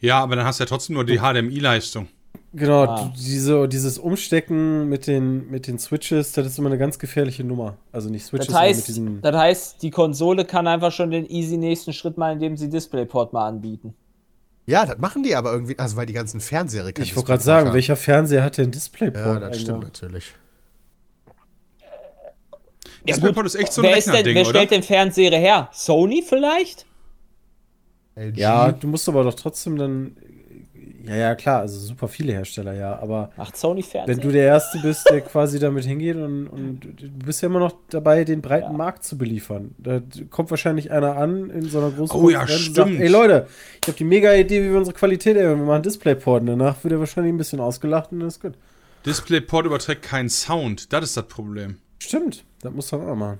[0.00, 2.08] Ja, aber dann hast du ja trotzdem nur die HDMI-Leistung.
[2.52, 3.12] Genau, Ah.
[3.16, 7.76] diese, dieses Umstecken mit den, mit den Switches, das ist immer eine ganz gefährliche Nummer.
[7.92, 9.20] Also nicht Switches, Das sondern mit heißt, diesen.
[9.22, 13.32] das heißt, die Konsole kann einfach schon den easy nächsten Schritt mal, indem sie DisplayPort
[13.32, 13.94] mal anbieten.
[14.64, 17.66] Ja, das machen die aber irgendwie, also weil die ganzen Fernseher Ich wollte gerade sagen,
[17.68, 17.74] haben.
[17.74, 19.24] welcher Fernseher hat denn Displayport?
[19.26, 19.60] Ja, das eigentlich?
[19.62, 20.24] stimmt natürlich.
[23.06, 24.44] DisplayPort ist echt so ein wer ist denn, wer oder?
[24.50, 25.68] stellt den Fernseher her?
[25.72, 26.85] Sony vielleicht?
[28.16, 28.36] LG.
[28.38, 30.16] Ja, du musst aber doch trotzdem dann.
[31.06, 34.16] Ja, ja, klar, also super viele Hersteller, ja, aber Macht Sony Fernseher?
[34.16, 37.60] wenn du der Erste bist, der quasi damit hingeht und, und du bist ja immer
[37.60, 38.76] noch dabei, den breiten Ja.
[38.76, 39.76] Markt zu beliefern.
[39.78, 40.00] Da
[40.30, 43.00] kommt wahrscheinlich einer an in so einer großen Oh ja, Konferenz und stimmt.
[43.00, 43.46] ey Leute,
[43.82, 45.60] ich habe die mega Idee, wie wir unsere Qualität erhöhen.
[45.60, 48.54] Wir machen Displayport und danach wird er wahrscheinlich ein bisschen ausgelacht und dann ist gut.
[49.06, 50.92] DisplayPort überträgt keinen Sound.
[50.92, 51.76] Das ist das Problem.
[52.00, 53.38] Stimmt, das muss man auch machen.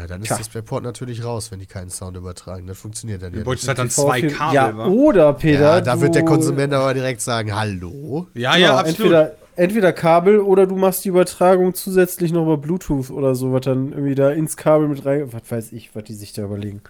[0.00, 0.36] Ja, dann ist Tja.
[0.38, 2.66] DisplayPort natürlich raus, wenn die keinen Sound übertragen.
[2.66, 3.68] Das funktioniert dann Du ja nicht.
[3.68, 6.94] halt dann TV zwei Kabel, ja, oder Peter, Ja, da wird der du- Konsument aber
[6.94, 8.26] direkt sagen, hallo?
[8.34, 8.98] Ja, Genau, ja, absolut.
[9.12, 13.60] Entweder, entweder Kabel oder du machst die Übertragung zusätzlich noch über Bluetooth oder so, was
[13.62, 15.30] dann irgendwie da ins Kabel mit rein.
[15.32, 16.80] Was weiß ich, was die sich da überlegen.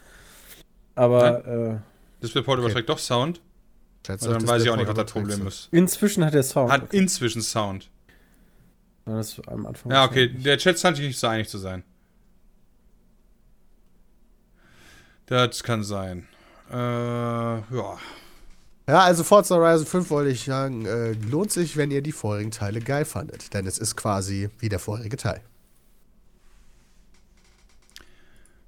[0.94, 1.82] Aber
[2.22, 3.40] DisplayPort überträgt doch Sound.
[4.06, 5.68] Schätze, dann das weiß ich auch nicht, was das Problem ist.
[5.72, 6.70] äh, inzwischen hat der Sound.
[6.72, 7.90] Hat inzwischen Sound.
[9.06, 10.28] Ja, das ist am Anfang Ja, okay.
[10.28, 11.82] Der Chat scheint sich nicht so einig zu sein.
[15.30, 16.26] Das kann sein.
[16.70, 17.98] Äh, ja.
[18.88, 22.50] Ja, also Forza Horizon 5 wollte ich sagen, äh, lohnt sich, wenn ihr die vorigen
[22.50, 23.54] Teile geil fandet.
[23.54, 25.40] Denn es ist quasi wie der vorherige Teil.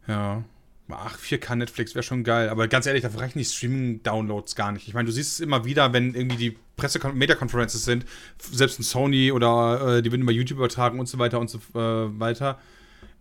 [0.06, 0.44] Ja.
[0.88, 4.86] Ach, 4K Netflix wäre schon geil, aber ganz ehrlich, dafür reichen die Streaming-Downloads gar nicht.
[4.86, 8.04] Ich meine, du siehst es immer wieder, wenn irgendwie die Presse-Meta-Conferences sind,
[8.38, 11.58] selbst ein Sony oder äh, die werden über YouTube übertragen und so weiter und so
[11.74, 12.60] äh, weiter,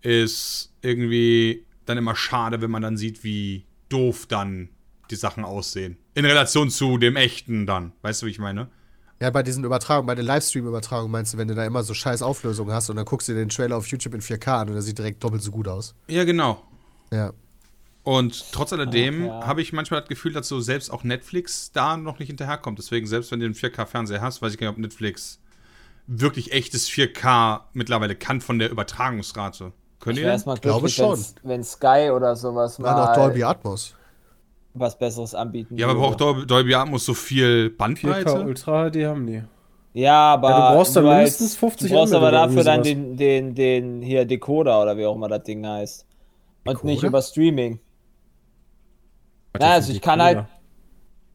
[0.02, 4.70] ist irgendwie dann immer schade, wenn man dann sieht, wie doof dann
[5.10, 5.98] die Sachen aussehen.
[6.16, 7.92] In Relation zu dem echten dann.
[8.02, 8.70] Weißt du, wie ich meine?
[9.20, 12.24] Ja, bei diesen Übertragungen, bei den Livestream-Übertragungen meinst du, wenn du da immer so scheiß
[12.24, 14.74] Auflösungen hast und dann guckst du dir den Trailer auf YouTube in 4K an und
[14.74, 15.94] der sieht direkt doppelt so gut aus.
[16.08, 16.66] Ja, genau.
[17.12, 17.32] Ja.
[18.04, 19.46] Und trotz alledem ja.
[19.46, 22.80] habe ich manchmal das Gefühl, dass so selbst auch Netflix da noch nicht hinterherkommt.
[22.80, 25.40] Deswegen, selbst wenn du einen 4K-Fernseher hast, weiß ich gar nicht, ob Netflix
[26.08, 29.72] wirklich echtes 4K mittlerweile kann von der Übertragungsrate.
[30.02, 31.12] Könnt Ich erstmal Glaube glücklich, schon.
[31.12, 33.96] wenn's- wenn Sky oder sowas Dann auch mal Dolby Atmos.
[34.74, 36.08] was Besseres anbieten Ja, aber würde.
[36.10, 38.42] braucht Dolby, Dolby Atmos so viel 4K Bandbreite?
[38.44, 39.44] Ultra HD haben die.
[39.94, 42.64] Ja, aber Ja, du brauchst dann nur mindestens 50 Du brauchst Mbit aber oder dafür
[42.64, 46.06] dann den, den, den hier Decoder oder wie auch immer das Ding heißt.
[46.64, 46.86] Und Decoder?
[46.92, 47.80] nicht über Streaming.
[49.60, 50.46] Na, also ich kann halt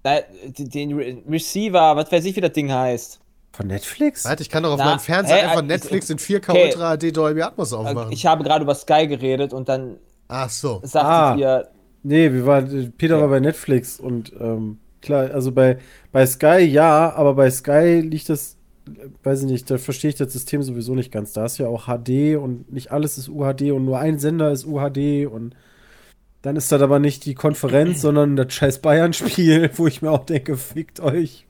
[0.02, 0.20] na,
[0.58, 3.20] den den Re Receiver, was weiß ich, wie das Ding heißt.
[3.56, 4.24] Von Netflix?
[4.26, 6.64] Warte, ich kann doch auf Na, meinem Fernseher hä, einfach äh, Netflix in 4K okay.
[6.66, 8.12] Ultra HD Dolby Atmos aufmachen.
[8.12, 9.96] Ich habe gerade über Sky geredet und dann
[10.28, 10.80] Ach so.
[10.82, 11.36] sagtet Ah.
[11.38, 11.68] ihr,
[12.02, 15.78] Nee, wir waren, Peter war bei Netflix und ähm, klar, also bei,
[16.12, 20.16] bei Sky ja, aber bei Sky liegt das, äh, weiß ich nicht, da verstehe ich
[20.16, 21.32] das System sowieso nicht ganz.
[21.32, 24.66] Da ist ja auch HD und nicht alles ist UHD und nur ein Sender ist
[24.66, 25.56] UHD und
[26.42, 30.26] dann ist das aber nicht die Konferenz, sondern das scheiß Bayern-Spiel, wo ich mir auch
[30.26, 31.46] denke, fickt euch.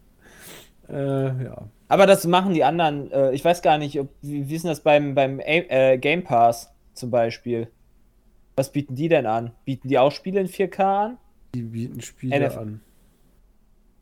[0.89, 1.69] Äh, ja.
[1.89, 3.11] Aber das machen die anderen.
[3.13, 6.25] Äh, ich weiß gar nicht, ob, wie, wie ist denn das beim, beim äh, Game
[6.25, 7.69] Pass zum Beispiel?
[8.57, 9.53] Was bieten die denn an?
[9.65, 11.19] Bieten die auch Spiele in 4K an?
[11.55, 12.81] Die bieten Spiele NF an.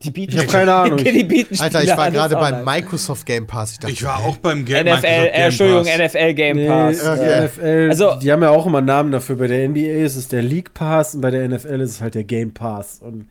[0.02, 0.98] Die bieten Ich hab keine Ahnung.
[1.00, 2.64] Okay, die bieten Alter, ich war gerade beim.
[2.64, 3.72] Microsoft Game Pass.
[3.72, 5.98] Ich, dachte, Ich war auch beim Game NFL, Microsoft äh, Game Entschuldigung, Pass.
[6.14, 7.02] NFL Game Nee, Pass.
[7.08, 7.16] okay.
[7.16, 9.36] die Äh, NFL, Also- die haben ja auch immer einen Namen dafür.
[9.36, 12.14] Bei der NBA ist es der League Pass und bei der NFL ist es halt
[12.14, 13.00] der Game Pass.
[13.02, 13.28] Und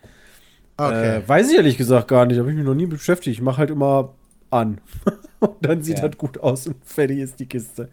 [0.76, 1.18] Okay.
[1.18, 3.36] äh, weiß ich ehrlich gesagt gar nicht, habe ich mich noch nie beschäftigt.
[3.38, 4.14] Ich mache halt immer
[4.54, 4.80] an.
[5.40, 6.08] und dann sieht Ja.
[6.08, 7.90] das gut aus und fertig ist die Kiste.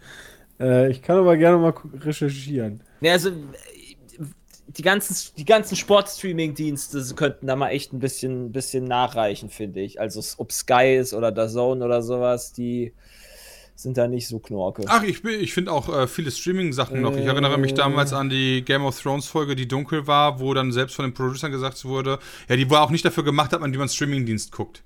[0.60, 2.82] Äh, ich kann aber gerne mal recherchieren.
[3.00, 3.32] Ne, also äh,
[4.68, 10.00] die ganzen, die ganzen Sport-Streaming-Dienste könnten da mal echt ein bisschen, bisschen nachreichen, finde ich.
[10.00, 12.92] Also ob Sky ist oder der Zone oder sowas, die
[13.74, 14.82] sind da nicht so knorke.
[14.86, 17.16] Ach, ich, bin- ich finde auch äh, viele Streaming-Sachen noch.
[17.16, 20.94] Ich erinnere mich damals an die Game of Thrones-Folge, die dunkel war, wo dann selbst
[20.94, 23.78] von den Producern gesagt wurde, ja, die war auch nicht dafür gemacht hat, an die
[23.78, 24.82] man Streaming-Dienst guckt.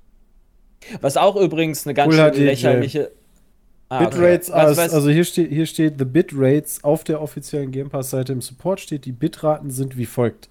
[1.01, 3.11] Was auch übrigens eine ganz HD, lächerliche.
[3.89, 4.05] Ah, okay.
[4.11, 8.33] Bitrates, Was- als, also hier steht, hier steht The Bitrates auf der offiziellen Game Pass-Seite
[8.33, 10.49] im Support steht, die Bitraten sind wie folgt.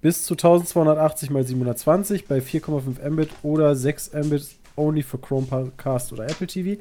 [0.00, 6.24] Bis zu 1280 x 720 bei 4,5 Mbit oder 6 Mbit only für Chromecast oder
[6.24, 6.80] Apple TV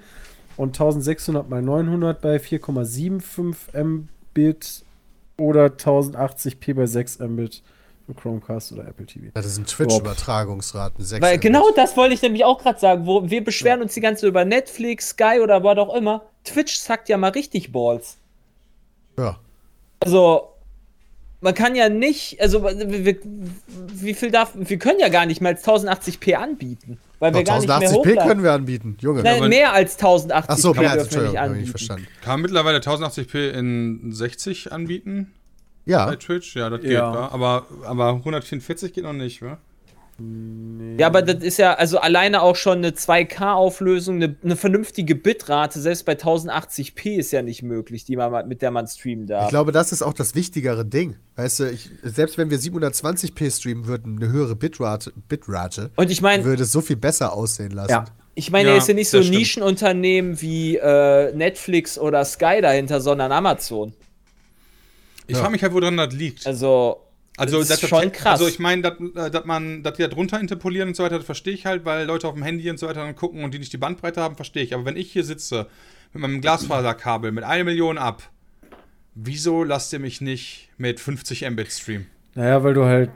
[0.57, 4.83] und 1600 x 900 bei 4,75 Mbit
[5.37, 7.63] oder 1080p bei 6 Mbit
[8.13, 9.27] Chromecast oder Apple TV.
[9.33, 11.03] Das sind Twitch-Übertragungsraten.
[11.03, 14.01] sechs Weil genau das wollte ich nämlich auch gerade sagen, wo wir beschweren uns die
[14.01, 16.23] ganze Zeit über Netflix, Sky oder was auch immer.
[16.43, 18.17] Twitch zackt ja mal richtig Balls.
[19.17, 19.39] Ja.
[20.01, 20.49] Also,
[21.41, 23.17] man kann ja nicht, also wir, wir-
[23.93, 27.59] wie viel darf, wir können ja gar nicht mal 1080p anbieten, weil wir Doch, gar
[27.59, 28.27] nicht mehr 1080p hochladen.
[28.29, 29.23] können wir anbieten, Junge.
[29.23, 31.67] Nein, aber- mehr als 1080p Ach so, mehr als dürfen wir nicht anbieten.
[31.69, 32.07] verstanden.
[32.21, 35.33] Kann man mittlerweile 1080p in 60 anbieten
[35.85, 36.55] bei Ja, Twitch?
[36.55, 37.13] Ja, das geht, Ja.
[37.13, 37.27] wa?
[37.31, 39.57] Aber, aber 144 geht noch nicht, wa?
[40.97, 45.77] Ja, aber das ist ja also alleine auch schon eine 2K-Auflösung, eine, eine vernünftige Bitrate,
[45.81, 49.43] selbst bei 1080p ist ja nicht möglich, die man, mit der man streamen darf.
[49.43, 51.17] ich glaube, das ist auch das wichtigere Ding.
[51.35, 56.21] Weißt du, ich, selbst wenn wir 720p streamen würden, eine höhere Bitrate, Bitrate Und ich
[56.21, 57.91] meine, würde es so viel besser aussehen lassen.
[57.91, 58.05] Ja.
[58.35, 59.29] ich meine, Ja, er ist ja nicht so ein.
[59.29, 63.91] Nischenunternehmen wie äh, Netflix oder Sky dahinter, sondern Amazon.
[65.27, 65.41] Ich Ja.
[65.41, 66.45] frage mich halt, woran das liegt.
[66.47, 67.01] Also,
[67.37, 68.39] Also, das ist dass- schon krass.
[68.39, 68.93] Also, ich meine, dass
[69.27, 71.83] äh, dass man, dass die da drunter interpolieren und so weiter, das verstehe ich halt,
[71.85, 74.21] weil Leute auf dem Handy und so weiter dann gucken und die nicht die Bandbreite
[74.21, 74.73] haben, verstehe ich.
[74.73, 75.67] Aber wenn ich hier sitze
[76.13, 78.23] mit meinem Glasfaserkabel mit einer Million ab,
[79.15, 82.07] wieso lasst ihr mich nicht mit 50 Mbit streamen?
[82.35, 83.09] Naja, weil du halt,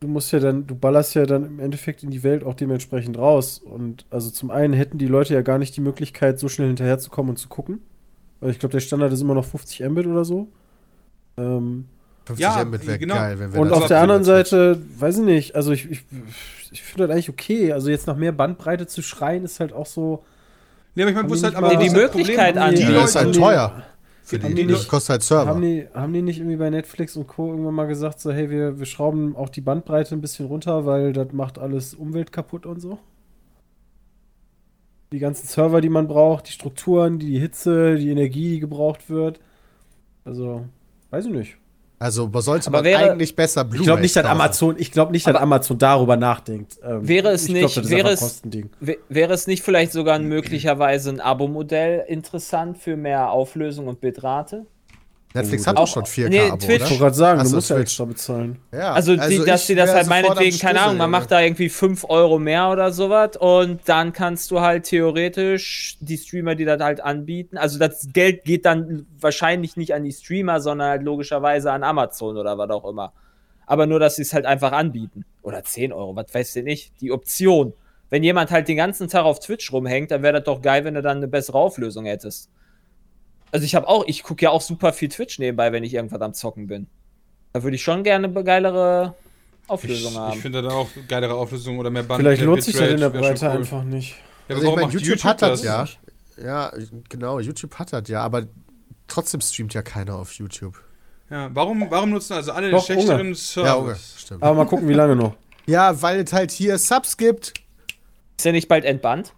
[0.00, 3.18] du musst ja dann, du ballerst ja dann im Endeffekt in die Welt auch dementsprechend
[3.18, 3.58] raus.
[3.58, 7.30] Und also zum einen hätten die Leute ja gar nicht die Möglichkeit, so schnell hinterherzukommen
[7.30, 7.80] und zu gucken.
[8.40, 10.48] Weil ich glaube, der Standard ist immer noch 50 Mbit oder so.
[11.38, 11.84] Ähm,
[12.26, 13.14] 50 Ja, Mbit wäre genau.
[13.14, 16.04] geil, wenn wir und das auf der anderen Seite, weiß ich nicht, also ich, ich,
[16.70, 17.72] ich finde das eigentlich okay.
[17.72, 20.24] Also jetzt nach mehr Bandbreite zu schreien, ist halt auch so.
[20.94, 23.10] Nee, aber ich meine, wo die halt aber Die das Möglichkeit an- Die Leute, das
[23.10, 23.82] ist halt die- teuer.
[24.24, 25.46] Für die, die das nicht- kostet halt Server.
[25.46, 27.48] Haben die, haben die nicht irgendwie bei Netflix und Co.
[27.48, 31.14] irgendwann mal gesagt, so, hey, wir, wir schrauben auch die Bandbreite ein bisschen runter, weil
[31.14, 32.98] das macht alles Umwelt kaputt und so?
[35.12, 39.40] Die ganzen Server, die man braucht, die Strukturen, die Hitze, die Energie, die gebraucht wird.
[40.26, 40.66] Also,
[41.10, 41.56] weiß ich nicht.
[42.00, 44.24] Also man sollte Aber man wäre- eigentlich besser Blu-ray Ich glaube nicht, dass.
[44.24, 46.78] Amazon, ich glaube nicht, dass Amazon darüber nachdenkt.
[46.84, 48.42] Ähm, Wäre es ich glaub, nicht- ist wäre es-
[49.08, 54.64] Wäre es nicht vielleicht sogar möglicherweise ein Abo-Modell interessant für mehr Auflösung und Bitrate?
[55.34, 56.68] Netflix hat doch auch- schon 4K nee, Abo, Twitch.
[56.68, 56.98] Ich wollte oder?
[56.98, 58.58] gerade sagen, Ach du musst ja extra bezahlen.
[58.72, 61.68] Ja, Also, die, dass ich die das halt meinetwegen, keine Ahnung, man macht da irgendwie
[61.68, 66.80] 5 Euro mehr oder sowas und dann kannst du halt theoretisch die Streamer, die das
[66.82, 71.72] halt anbieten, also das Geld geht dann wahrscheinlich nicht an die Streamer, sondern halt logischerweise
[71.72, 73.12] an Amazon oder was auch immer.
[73.66, 75.26] Aber nur, dass sie es halt einfach anbieten.
[75.42, 76.92] Oder 10 Euro, was weiß ich nicht.
[77.02, 77.74] Die Option.
[78.10, 80.94] Wenn jemand halt den ganzen Tag auf Twitch rumhängt, dann wäre das doch geil, wenn
[80.94, 82.48] du dann eine bessere Auflösung hättest.
[83.52, 86.20] Also ich habe auch, ich gucke ja auch super viel Twitch nebenbei, wenn ich irgendwas
[86.20, 86.86] am Zocken bin.
[87.52, 89.14] Da würde ich schon gerne eine geilere
[89.66, 90.32] Auflösung Ich, haben.
[90.36, 92.20] ich finde da auch geilere Auflösung oder mehr Band.
[92.20, 93.52] Vielleicht lohnt sich das in der Breite cool.
[93.52, 94.16] einfach nicht.
[94.48, 95.86] Ja, Also ich meine, macht YouTube, hat das ja.
[96.42, 96.72] Ja,
[97.08, 98.46] genau, YouTube hat das ja, aber
[99.08, 100.80] trotzdem streamt ja keiner auf YouTube.
[101.30, 103.68] Ja, warum, warum nutzen also alle Doch, den schlechteren Service?
[103.68, 104.42] Ja, okay, stimmt.
[104.42, 105.34] Aber mal gucken, wie lange noch.
[105.66, 107.52] Ja, weil es halt hier Subs gibt.
[108.38, 109.34] Ist der nicht bald entbannt?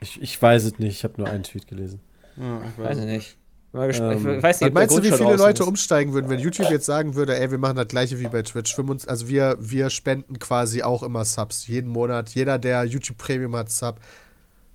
[0.00, 2.00] Ich, ich weiß es nicht, ich habe nur einen Tweet gelesen.
[2.36, 2.98] Ja, ich Weiß weiß.
[2.98, 3.36] ich nicht.
[3.72, 3.94] Mal.
[3.94, 5.68] Ähm, ich weiß nicht, meinst du, wie viele Leute ist.
[5.68, 8.74] umsteigen würden, wenn YouTube jetzt sagen würde, ey, wir machen das gleiche wie bei Twitch.
[8.74, 11.68] 25 Also wir, wir spenden quasi auch immer Subs.
[11.68, 12.30] Jeden Monat.
[12.30, 14.00] Jeder, der YouTube Premium hat, Sub.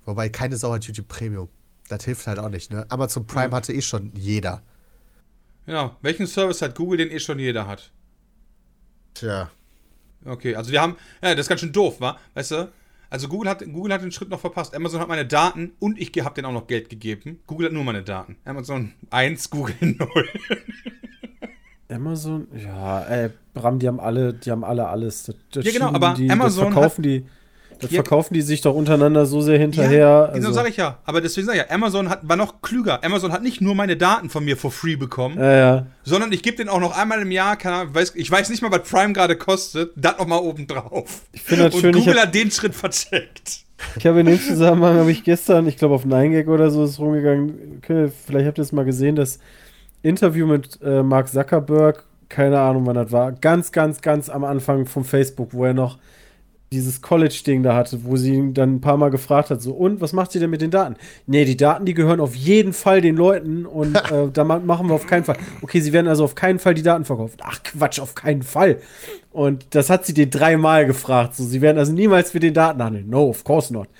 [0.06, 1.48] Wobei keine Sau hat YouTube Premium.
[1.88, 2.86] Das hilft halt auch nicht, ne?
[2.88, 4.62] Amazon Prime hatte eh schon jeder.
[5.66, 5.94] Genau.
[6.00, 7.90] Welchen Service hat Google, den eh schon jeder hat?
[9.14, 9.50] Tja.
[10.24, 12.18] Okay, also wir haben, ja, das ist ganz schön doof, wa?
[12.34, 12.72] Weißt du?
[13.08, 14.74] Also Google hat, Google hat den Schritt noch verpasst.
[14.74, 17.40] Amazon hat meine Daten und ich habe denen auch noch Geld gegeben.
[17.46, 18.36] Google hat nur meine Daten.
[18.44, 19.96] Amazon 1, Google 0.
[21.88, 25.24] Amazon, ja, ey, Bram, die haben alle, die haben alle alles.
[25.24, 27.24] Das, das Ja, genau, aber die, Amazon verkaufen die,
[27.80, 27.96] das Ja.
[27.96, 29.98] verkaufen die sich doch untereinander so sehr hinterher.
[29.98, 30.98] Ja, genau also, sage ich ja.
[31.04, 33.02] Aber deswegen sage ich ja, Amazon hat, war noch klüger.
[33.04, 35.86] Amazon hat nicht nur meine Daten von mir for free bekommen, ja, ja.
[36.04, 38.62] sondern ich gebe denen auch noch einmal im Jahr, keine Ahnung, weiß, ich weiß nicht
[38.62, 41.22] mal, was Prime gerade kostet, das noch mal oben drauf.
[41.32, 43.60] Ich finde das Und schön, ich Google hab- hat den Schritt vercheckt.
[43.96, 46.98] Ich habe in dem Zusammenhang, habe ich gestern, ich glaube auf 9gag oder so ist
[46.98, 49.38] rumgegangen, okay, vielleicht habt ihr es mal gesehen, das
[50.02, 54.86] Interview mit äh, Mark Zuckerberg, keine Ahnung wann das war, ganz, ganz, ganz am Anfang
[54.86, 55.98] von Facebook, wo er noch
[56.72, 60.00] dieses College-Ding da hatte, wo sie ihn dann ein paar Mal gefragt hat, so, und
[60.00, 60.96] was macht sie denn mit den Daten?
[61.26, 64.88] Nee, die Daten, die gehören auf jeden Fall den Leuten und äh, da ma- machen
[64.88, 65.36] wir auf keinen Fall.
[65.62, 67.40] Okay, sie werden also auf keinen Fall die Daten verkauft.
[67.44, 68.78] Ach Quatsch, auf keinen Fall.
[69.30, 71.34] Und das hat sie den dreimal gefragt.
[71.36, 73.08] So, sie werden also niemals für den Daten handeln.
[73.10, 73.88] No, of course not.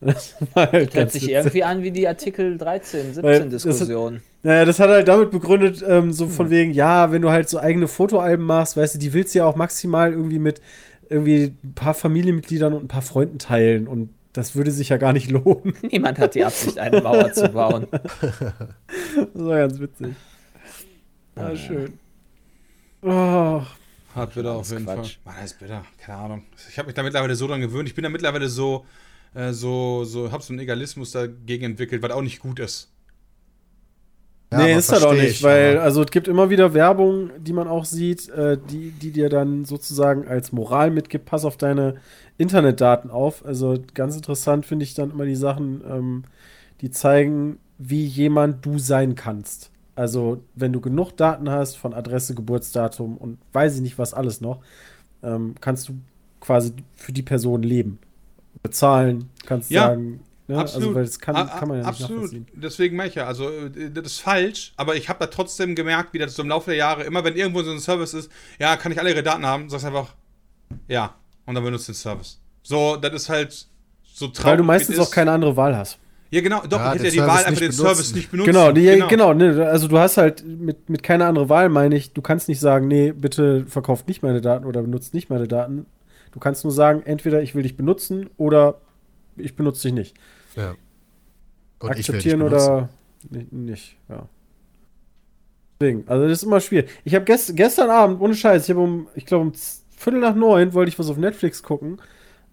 [0.00, 1.34] Das war halt Hört sich witzig.
[1.34, 4.20] irgendwie an wie die Artikel 13, Weil 17 das- Diskussion.
[4.44, 7.48] Naja, das hat er halt damit begründet, ähm, so von wegen, ja, wenn du halt
[7.48, 10.60] so eigene Fotoalben machst, weißt du, die willst du ja auch maximal irgendwie mit
[11.10, 15.12] irgendwie ein paar Familienmitgliedern und ein paar Freunden teilen und das würde sich ja gar
[15.12, 15.74] nicht lohnen.
[15.90, 17.86] Niemand hat die Absicht, eine Mauer zu bauen.
[19.34, 20.14] Das war ganz witzig.
[21.36, 21.98] Ja, schön.
[23.02, 23.62] Oh,
[24.14, 25.18] Hat bitter auf jeden Quatsch.
[25.22, 25.32] Fall.
[25.32, 25.84] Mann, das ist bitter.
[25.98, 26.42] Keine Ahnung.
[26.68, 27.88] Ich habe mich da mittlerweile so dran gewöhnt.
[27.88, 28.84] Ich bin da mittlerweile so,
[29.34, 32.90] äh, so, so, hab so einen Egalismus dagegen entwickelt, was auch nicht gut ist.
[34.50, 37.30] Ja, nee, ist das auch nicht, ich, weil, aber- also es gibt immer wieder Werbung,
[37.38, 41.56] die man auch sieht, äh, die, die dir dann sozusagen als Moral mitgibt, pass auf
[41.58, 41.96] deine
[42.38, 43.44] Internetdaten auf.
[43.44, 46.24] Also ganz interessant finde ich dann immer die Sachen, ähm,
[46.80, 49.70] die zeigen, wie jemand du sein kannst.
[49.94, 54.40] Also, wenn du genug Daten hast von Adresse, Geburtsdatum und weiß ich nicht was alles
[54.40, 54.60] noch,
[55.22, 55.94] ähm, kannst du
[56.40, 57.98] quasi für die Person leben.
[58.62, 60.58] Bezahlen, kannst Ja, sagen, ne?
[60.58, 60.88] Absolut.
[60.88, 62.10] also weil das kann, kann man ja nicht Absolut.
[62.10, 62.46] nachvollziehen.
[62.54, 63.26] Deswegen mache ich ja.
[63.26, 66.48] Also, äh, das ist falsch, aber ich habe da trotzdem gemerkt, wie das so im
[66.48, 69.22] Laufe der Jahre, immer wenn irgendwo so ein Service ist, ja, kann ich alle ihre
[69.22, 70.14] Daten haben, sagst einfach,
[70.88, 71.14] ja,
[71.46, 72.40] und dann benutzt den Service.
[72.62, 73.66] So, das ist halt
[74.02, 74.44] so traurig.
[74.44, 75.98] Weil du meistens auch keine andere Wahl hast.
[76.30, 77.86] Ja, genau, doch, Ja, ich hätte ja die Wahl, Service einfach nicht den benutzen.
[77.86, 78.52] Service nicht benutzen.
[78.52, 79.32] Genau, die, genau.
[79.32, 82.60] ne, also du hast halt mit, mit keine andere Wahl, meine ich, du kannst nicht
[82.60, 85.86] sagen, nee, bitte verkauft nicht meine Daten oder benutzt nicht meine Daten.
[86.32, 88.80] Du kannst nur sagen, entweder ich will dich benutzen oder
[89.36, 90.16] ich benutze dich nicht.
[90.58, 90.74] Ja.
[91.78, 92.88] Und Akzeptieren oder
[93.30, 94.28] nicht, ja.
[95.80, 96.90] Deswegen, also das ist immer schwierig.
[97.04, 99.52] Ich habe gest, gestern Abend, ohne Scheiß, ich habe um, ich glaube um
[99.96, 102.00] Viertel nach neun wollte ich was auf Netflix gucken.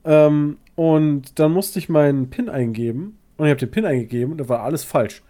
[0.04, 3.18] Ähm, und dann musste ich meinen PIN eingeben.
[3.38, 5.24] Und ich habe den PIN eingegeben und da war alles falsch.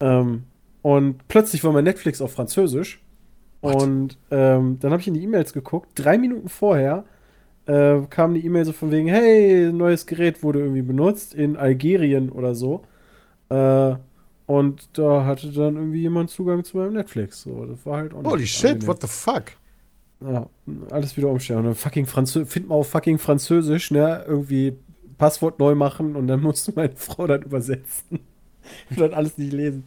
[0.00, 0.44] Ähm,
[0.82, 3.00] und plötzlich war mein Netflix auf Französisch.
[3.60, 5.90] Und ähm, dann habe ich in die E-Mails geguckt.
[5.94, 7.04] Drei Minuten vorher
[7.66, 11.56] äh, kam die E-Mail so von wegen, hey, ein neues Gerät wurde irgendwie benutzt in
[11.56, 12.82] Algerien oder so.
[13.48, 13.94] Äh,
[14.46, 17.42] und da hatte dann irgendwie jemand Zugang zu meinem Netflix.
[17.42, 18.88] So, das war halt auch Holy shit, angenehm.
[18.88, 19.44] what the fuck?
[20.20, 20.46] Ja,
[20.90, 21.60] alles wieder umstellen.
[21.60, 24.24] Und dann fucking Französisch, find mal auf fucking Französisch, ne?
[24.26, 24.74] Irgendwie
[25.18, 28.20] Passwort neu machen und dann musst du meine Frau dann übersetzen.
[28.90, 29.84] Ich will das alles nicht lesen.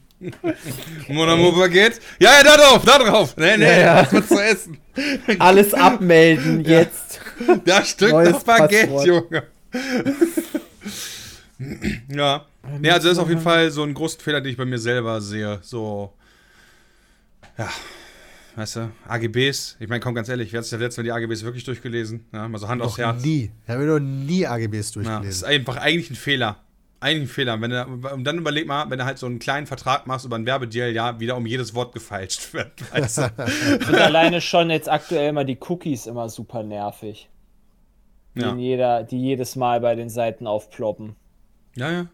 [1.08, 1.98] Mon amour Baguette.
[2.20, 3.38] Ja, ja, da drauf, da drauf.
[3.38, 4.08] Nee, nee, Ja, ja.
[4.12, 4.78] was zu essen.
[5.40, 7.22] Alles abmelden jetzt.
[7.66, 9.06] Das Stück das Baguette, Passwort.
[9.08, 9.44] Junge.
[12.16, 12.46] ja.
[12.80, 14.80] Nee, also das ist auf jeden Fall so ein großer Fehler, den ich bei mir
[14.80, 15.60] selber sehe.
[15.62, 16.12] So,
[17.58, 17.70] ja,
[18.56, 19.78] weißt du, AGBs.
[19.80, 22.26] Ich meine, komm ganz ehrlich, wer hat sich das letzte Mal die AGBs wirklich durchgelesen?
[22.34, 23.24] Ja, mal so Hand aufs Noch Herz.
[23.24, 23.52] nie.
[23.64, 25.46] Ich habe noch nie AGBs Ja, das ist durchgelesen.
[25.48, 26.58] einfach eigentlich ein Fehler.
[27.06, 27.62] Eigentlich ein Fehler.
[27.62, 27.84] Wenn du,
[28.14, 30.92] und dann überleg mal, wenn du halt so einen kleinen Vertrag machst über einen Werbedeal,
[30.92, 32.72] ja, wieder um jedes Wort gefeilscht wird.
[32.94, 33.22] Weißt du?
[33.88, 37.30] Und alleine schon jetzt aktuell mal die Cookies immer super nervig.
[38.36, 38.50] Die, Ja.
[38.52, 41.16] in jeder, die jedes Mal bei den Seiten aufploppen.
[41.76, 42.06] ja, ja.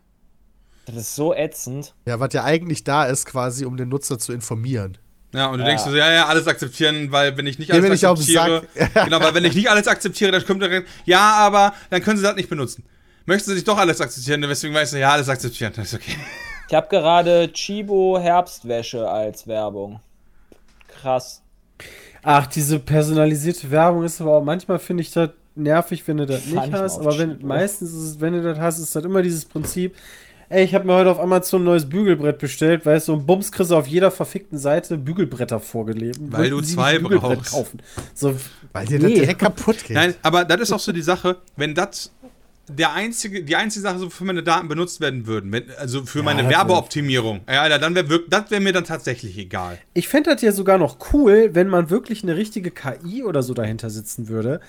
[0.87, 1.93] Das ist so ätzend.
[2.07, 4.97] Ja, was ja eigentlich da ist, quasi, um den Nutzer zu informieren.
[5.33, 5.67] Ja, und du Ja.
[5.69, 8.93] denkst dir so, ja, ja, alles akzeptieren, weil wenn ich nicht alles den akzeptiere, Sack.
[9.05, 12.23] genau, weil wenn ich nicht alles akzeptiere, dann kommt direkt, ja, aber dann können sie
[12.23, 12.83] das nicht benutzen.
[13.31, 16.17] Möchten sie nicht doch alles akzeptieren, deswegen weißt du, ja, alles akzeptieren, das ist okay.
[16.67, 20.01] Ich habe gerade Chibo Herbstwäsche als Werbung.
[20.87, 21.41] Krass.
[22.23, 26.41] Ach, diese personalisierte Werbung ist aber auch, manchmal finde ich das nervig, wenn du das
[26.41, 26.99] Fand nicht hast.
[26.99, 27.47] Aber wenn, Chibo.
[27.47, 29.95] meistens ist es, wenn du das hast, ist das immer dieses Prinzip.
[30.49, 33.49] Ey, ich habe mir heute auf Amazon ein neues Bügelbrett bestellt, weißt du, und Bums
[33.53, 36.19] kriegst du auf jeder verfickten Seite Bügelbretter vorgelebt.
[36.19, 37.51] Weil du Wollten sie zwei ein Bügelbrett brauchst.
[37.53, 37.81] Kaufen.
[38.13, 38.35] So,
[38.73, 39.05] Weil dir nee.
[39.05, 39.95] das direkt kaputt geht.
[39.95, 42.11] Nein, aber das ist auch so die Sache, wenn das
[42.77, 46.23] der einzige, die einzige Sache so für meine Daten benutzt werden würden, wenn, also für
[46.23, 49.77] meine das Werbeoptimierung, ja, Alter, dann wäre das wäre mir dann tatsächlich egal.
[49.93, 53.53] Ich fände das ja sogar noch cool, wenn man wirklich eine richtige KI oder so
[53.53, 54.59] dahinter sitzen würde,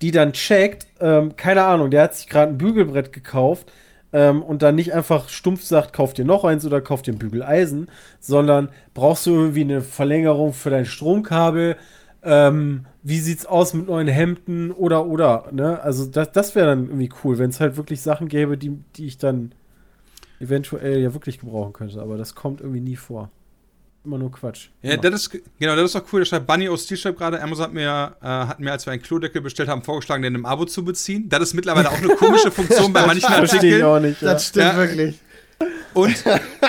[0.00, 3.72] die dann checkt, ähm, keine Ahnung, der hat sich gerade ein Bügelbrett gekauft
[4.12, 7.18] ähm, und dann nicht einfach stumpf sagt, kauf dir noch eins oder kauf dir ein
[7.18, 7.88] Bügeleisen,
[8.20, 11.76] sondern brauchst du irgendwie eine Verlängerung für dein Stromkabel,
[12.22, 15.80] ähm, wie sieht's aus mit neuen Hemden oder oder, ne?
[15.82, 19.06] Also das, das wäre dann irgendwie cool, wenn es halt wirklich Sachen gäbe, die, die
[19.06, 19.52] ich dann
[20.40, 23.30] eventuell ja wirklich gebrauchen könnte, aber das kommt irgendwie nie vor.
[24.04, 24.70] Immer nur Quatsch.
[24.82, 26.20] Ja, das ist, genau, das ist auch cool.
[26.22, 29.00] Da schreibt Bunny aus schreibt gerade, Amazon hat mir, äh, hat mir, als wir einen
[29.02, 31.28] Klodeckel bestellt haben, vorgeschlagen, den im Abo zu beziehen.
[31.28, 33.84] Das ist mittlerweile auch eine komische Funktion bei manchen Artikeln.
[33.84, 34.20] auch nicht.
[34.20, 34.32] Ja.
[34.32, 34.76] das stimmt Ja.
[34.76, 35.20] wirklich.
[35.94, 36.24] Und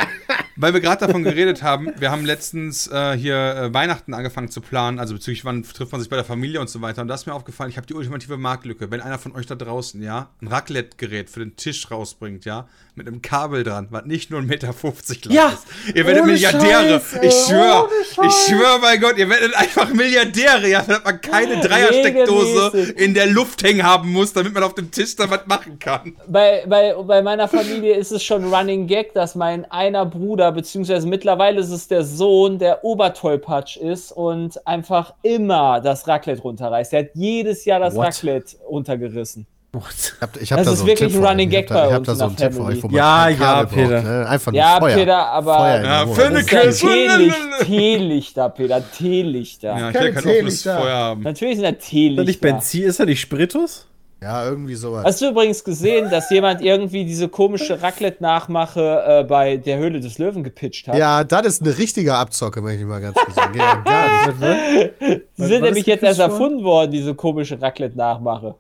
[0.56, 4.62] weil wir gerade davon geredet haben, wir haben letztens äh, hier äh, Weihnachten angefangen zu
[4.62, 7.02] planen, also bezüglich wann trifft man sich bei der Familie und so weiter.
[7.02, 8.92] Und da ist mir aufgefallen, ich habe die ultimative Marktlücke.
[8.92, 13.08] Wenn einer von euch da draußen, ja, ein Raclette-Gerät für den Tisch rausbringt, ja, mit
[13.08, 15.96] einem Kabel dran, was nicht nur 1,50 Meter lang Ja, ist.
[15.96, 17.02] Ihr werdet Milliardäre.
[17.02, 17.90] Scheiß, ich schwöre,
[18.24, 23.28] ich schwöre bei Gott, ihr werdet einfach Milliardäre, ja, damit man keine Dreiersteckdose in der
[23.28, 26.16] Luft hängen haben muss, damit man auf dem Tisch da was machen kann.
[26.28, 31.08] Bei, bei, bei meiner Familie ist es schon Running Gag, dass mein einer Bruder, beziehungsweise
[31.08, 36.94] mittlerweile ist es der Sohn, der Obertollpatsch ist und einfach immer das Raclette runterreißt.
[36.94, 38.06] Er hat jedes Jahr das What?
[38.08, 39.48] Raclette runtergerissen.
[39.76, 41.26] Ich hab, ich hab Das da ist so wirklich ein.
[41.26, 42.82] Running Ich hab Gag da- bei Ich hab uns da so Tipp für euch, wo
[42.82, 42.88] Family.
[42.90, 43.88] man Ja, ja, Peter.
[43.90, 44.28] braucht, ne?
[44.30, 44.96] Einfach nur Ja, Feuer.
[44.96, 46.80] Peter, aber Feuer Ja, das ist.
[46.82, 47.36] Teelicht,
[47.66, 49.68] Teelichter, Peter, Teelichter.
[49.78, 50.78] Ja, ich will kein offenes Teelichter.
[50.80, 51.22] Feuer haben.
[51.24, 52.24] Natürlich Ist das Teelichter.
[52.26, 52.84] nicht Benzin?
[52.84, 53.88] Ist das nicht Spiritus?
[54.24, 55.04] Ja, irgendwie sowas.
[55.04, 60.18] Hast du übrigens gesehen, dass jemand irgendwie diese komische Raclette-Nachmache äh, bei der Höhle des
[60.18, 60.96] Löwen gepitcht hat?
[60.96, 63.58] Ja, das ist eine richtige Abzocke, möchte ich mal ganz kurz sagen.
[63.58, 65.24] Ja gar nicht.
[65.38, 68.56] Die sind nämlich das jetzt erst erfunden worden, diese komische Raclette-Nachmache.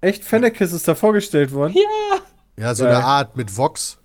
[0.00, 0.22] Echt?
[0.22, 1.74] Fennekis ist da vorgestellt worden?
[2.56, 2.94] Ja, so Geil.
[2.94, 3.98] eine Art mit Vox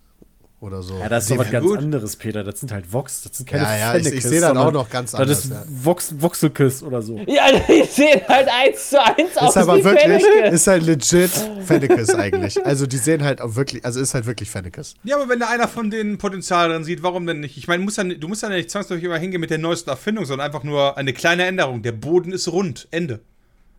[0.62, 0.98] oder so.
[1.00, 1.78] Ja, das ist doch was ganz gut.
[1.78, 2.44] anderes, Peter.
[2.44, 3.22] Das sind halt Vox.
[3.22, 5.46] Das sind keine Ja, ja, ich, ich Fennekes, sehe das auch noch ganz Das anders.
[5.46, 5.64] ist ja.
[5.70, 7.18] Vox, Voxelkiss oder so.
[7.28, 10.48] Ja, die sehen halt eins zu eins aus Ist aber wie wirklich, Fennecke.
[10.54, 11.32] ist halt legit
[11.66, 12.66] Fennekes eigentlich.
[12.66, 14.96] Also die sehen halt auch wirklich, also ist halt wirklich Fennekes.
[15.06, 17.58] Ja, aber wenn da einer von denen Potenzial drin sieht, warum denn nicht?
[17.58, 17.86] Ich meine,
[18.18, 21.14] du musst ja nicht zwangsläufig immer hingehen mit der neuesten Erfindung, sondern einfach nur eine
[21.14, 21.84] kleine Änderung.
[21.84, 22.88] Der Boden ist rund.
[22.92, 23.22] Ende.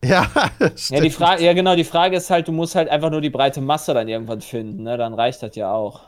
[0.03, 0.31] Ja,
[0.89, 3.29] Ja, die Frage, ja, genau, die Frage ist halt, du musst halt einfach nur die
[3.29, 4.97] breite Masse dann irgendwann finden, ne?
[4.97, 6.01] Dann reicht das ja auch.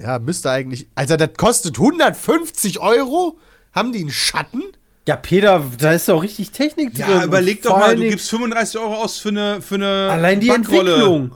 [0.00, 0.88] Ja, müsste eigentlich.
[0.94, 3.38] Alter, das kostet 150 Euro?
[3.72, 4.62] Haben die einen Schatten?
[5.06, 7.04] Ja, Peter, da ist doch richtig Technik drin.
[7.08, 10.48] Ja, überleg doch mal, du gibst 35 Euro aus für eine, für eine allein die
[10.48, 11.32] Backrolle Entwicklung.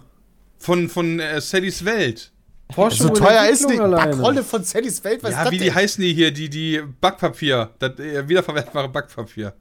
[0.59, 2.32] von, von äh, Sallys Welt.
[2.74, 4.12] Forschung So teuer ist die alleine.
[4.12, 5.22] Backrolle von Sallys Welt.
[5.22, 5.74] Was ist Ja, das wie die denn?
[5.74, 6.30] heißen die hier?
[6.30, 7.70] Die, die Backpapier.
[7.78, 9.54] Das äh, wiederverwertbare Backpapier.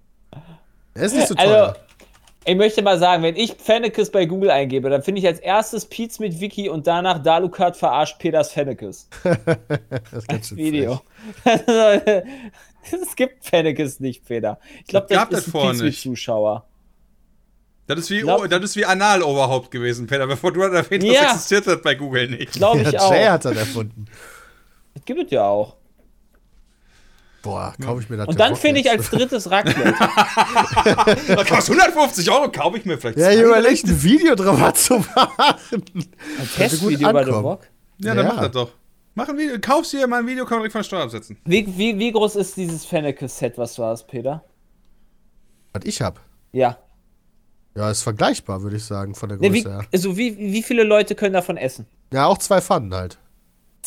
[0.94, 1.76] Das ist nicht so Also, teuer.
[2.48, 5.86] Ich möchte mal sagen, wenn ich Fennekes bei Google eingebe, dann finde ich als erstes
[5.86, 9.10] Pietz mit Wiki und danach Dalukat verarscht Peters Fennekes.
[9.24, 11.02] das ist ganz Video.
[11.46, 14.60] es gibt Fennekes nicht, Peter.
[14.82, 16.02] Ich glaube, Das das das ist ein vorher Pietz mit nicht.
[16.02, 16.66] Zuschauer.
[17.88, 20.28] Das ist wie, Glaub- das ist wie Analoberhaupt gewesen, Peter.
[20.28, 21.24] Bevor du das erwähnt hast, Ja.
[21.32, 22.54] existiert das bei Google nicht.
[22.54, 23.12] Glaube ich Ja, auch.
[23.14, 24.06] Jay hat das erfunden.
[24.94, 25.76] Das gibt es ja auch.
[27.48, 29.94] Boah, kaufe ich mir das Und dann finde ich als drittes Raclette.
[31.28, 33.18] Das kostet 150 Euro, kaufe ich mir vielleicht.
[33.18, 35.84] Ja, ich überlege, ein Video drüber zu machen.
[35.94, 37.32] Ein Testvideo bei The.
[37.32, 37.62] Bock.
[38.00, 38.34] Ja, dann Ja.
[38.34, 38.72] mach das doch.
[39.16, 41.38] Mach ein Video, kaufst dir mal ein Video, kann man direkt von der Steuer absetzen.
[41.46, 44.44] Wie, wie, wie groß ist dieses Fenneke-Set, was du hast, Peter?
[45.74, 46.20] Was ich hab.
[46.52, 46.78] Ja.
[47.76, 49.86] Ja, ist vergleichbar, würde ich sagen, von der Nee, Größe wie, her.
[49.94, 51.86] also wie, wie viele Leute können davon essen?
[52.12, 53.18] Ja, auch zwei Pfannen halt.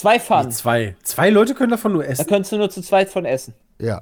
[0.01, 0.51] Zwei Pfannen.
[0.51, 0.97] Zwei.
[1.03, 2.27] Zwei Leute können davon nur Da essen.
[2.27, 3.53] könntest du nur zu zweit von essen.
[3.79, 4.01] Ja.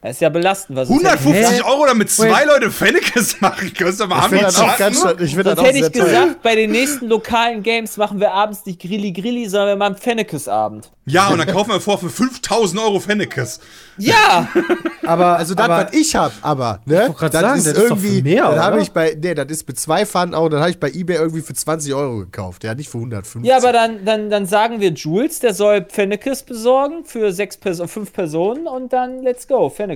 [0.00, 0.78] Das ist ja belastend.
[0.78, 1.62] Was sonst 150 Hä?
[1.62, 2.44] Euro, damit zwei.
[2.44, 3.72] Leute Fennekes machen.
[3.76, 7.08] Kannst du mal Ich auch ganz schön, ich Sonst hätte ich gesagt, bei den nächsten
[7.08, 10.92] lokalen Games machen wir abends nicht Grilli Grilli, sondern wir machen Fennekes-Abend.
[11.04, 13.60] Ja, und dann kaufen wir vor für 5000 Euro Fennekes.
[13.96, 14.48] Ja!
[15.04, 17.14] Aber, Also das, aber was ich hab, aber, ne?
[17.16, 19.34] grad Das sagen, ist das ist doch irgendwie, für mehr, dann habe ich bei, nee,
[19.34, 22.18] das ist mit zwei Pfannen auch, dann habe ich bei Ebay irgendwie für 20 Euro
[22.18, 22.62] gekauft.
[22.62, 23.42] Ja, nicht für 150.
[23.48, 27.88] Ja, aber dann, dann, dann sagen wir Jules, der soll Fennekes besorgen für sechs Person,
[27.88, 29.87] fünf Personen und dann let's go, Fennekes.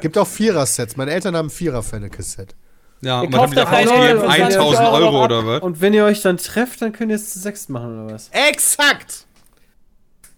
[0.00, 0.96] Gibt auch Vierer-Sets.
[0.96, 2.54] Meine Eltern haben ein Vierer-Fennekes-Set.
[3.00, 4.20] Ja, Ihr und was haben kauft die doch da eine ausgegeben?
[4.20, 5.62] für 20 1000 Euro oder was?
[5.62, 8.30] Und wenn ihr euch dann trefft, dann könnt ihr es zu sechs machen, oder was?
[8.32, 9.26] Exakt!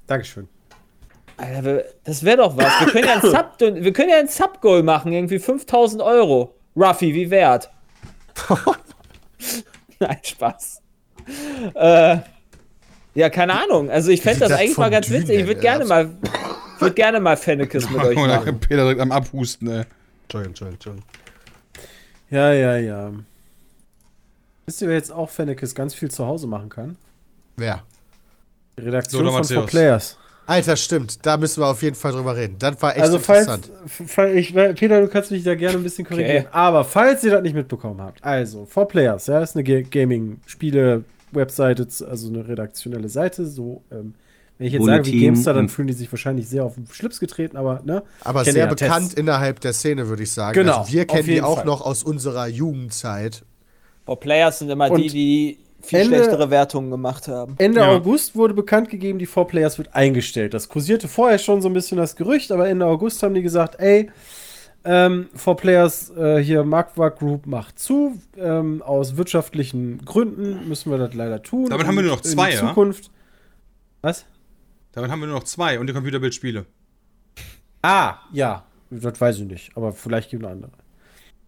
[0.07, 0.49] Dankeschön.
[1.36, 2.80] Alter, das wäre doch was.
[2.80, 6.55] Wir können ja ein Sub, wir können ja ein Sub-Goal machen, irgendwie 5000 Euro.
[6.76, 7.70] Ruffy, wie wert?
[9.99, 10.82] Nein, Spaß.
[11.74, 12.18] Äh,
[13.14, 13.91] ja, keine Ahnung.
[13.91, 15.41] Also ich fände das das eigentlich mal ganz Dünen, witzig.
[15.41, 16.11] Ich würde gerne mal,
[16.81, 18.59] würd gerne mal Fennekes mit euch machen.
[18.61, 19.85] Peter direkt am Abhusten, ey.
[20.24, 21.05] Entschuldigung, Entschuldigung, Entschuldigung.
[22.31, 23.11] Ja, ja, ja.
[24.66, 26.97] Wisst ihr, wer jetzt auch Fennekes ganz viel zu Hause machen kann?
[27.57, 27.83] Wer?
[28.78, 29.70] Die Redaktion Lothar von 4 Matthäus.
[29.70, 30.16] Players.
[30.47, 31.24] Alter, stimmt.
[31.26, 32.57] Da müssen wir auf jeden Fall drüber reden.
[32.59, 33.70] Das war echt Also falls, interessant.
[34.09, 36.47] falls ich, Peter, du kannst mich da gerne ein bisschen korrigieren.
[36.47, 36.53] Okay.
[36.53, 41.87] Aber falls ihr das nicht mitbekommen habt, also 4 Players, ja, ist eine Ga- Gaming-Spiele-Webseite,
[42.09, 43.47] also eine redaktionelle Seite.
[43.47, 44.14] So, ähm,
[44.61, 46.86] wenn ich jetzt sage wie GameStar, dann und- fühlen die sich wahrscheinlich sehr auf den
[46.92, 48.02] Schlips getreten, aber ne?
[48.22, 49.14] Aber sehr ja, bekannt Tests.
[49.14, 50.54] innerhalb der Szene, würde ich sagen.
[50.54, 51.64] Genau, Also wir kennen die auch Fall.
[51.66, 53.42] noch aus unserer Jugendzeit.
[54.04, 57.54] Boah, Players sind immer Und die, die viel Ende- schlechtere Wertungen gemacht haben.
[57.58, 57.88] Ende Ja.
[57.88, 60.52] August wurde bekannt gegeben, die 4 Players wird eingestellt.
[60.52, 63.80] Das kursierte vorher schon so ein bisschen das Gerücht, aber Ende August haben die gesagt,
[63.80, 64.11] ey,
[64.84, 68.18] ähm, 4 Players äh, hier Marktwart Group macht zu.
[68.38, 71.68] Ähm, aus wirtschaftlichen Gründen müssen wir das leider tun.
[71.70, 72.68] Damit haben wir nur noch zwei, in ja?
[72.68, 73.11] Zukunft.
[74.02, 74.24] Was?
[74.93, 76.66] Damit haben wir nur noch zwei und die Computerbildspiele.
[77.82, 78.64] Ah, ja.
[78.91, 80.72] Das weiß ich nicht, aber vielleicht gibt es eine andere.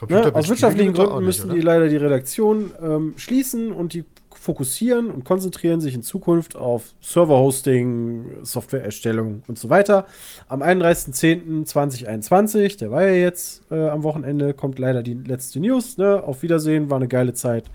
[0.09, 0.35] Ne?
[0.35, 1.55] Aus wirtschaftlichen Gründen nicht, müssen oder?
[1.55, 6.95] die leider die Redaktion ähm, schließen und die fokussieren und konzentrieren sich in Zukunft auf
[7.01, 10.07] Server-Hosting, Softwareerstellung und so weiter.
[10.49, 15.99] Am 31.10.2021, der war ja jetzt äh, am Wochenende, kommt leider die letzte News.
[15.99, 16.21] Ne?
[16.23, 17.71] Auf Wiedersehen, war eine geile Zeit.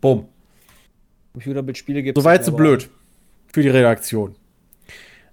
[0.00, 0.26] Bumm.
[1.34, 2.90] Computerbildspiele gibt Soweit so blöd.
[3.52, 4.34] Für die Redaktion.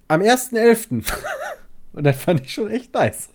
[0.07, 1.03] Am 1.11.
[1.93, 3.29] und das fand ich schon echt nice.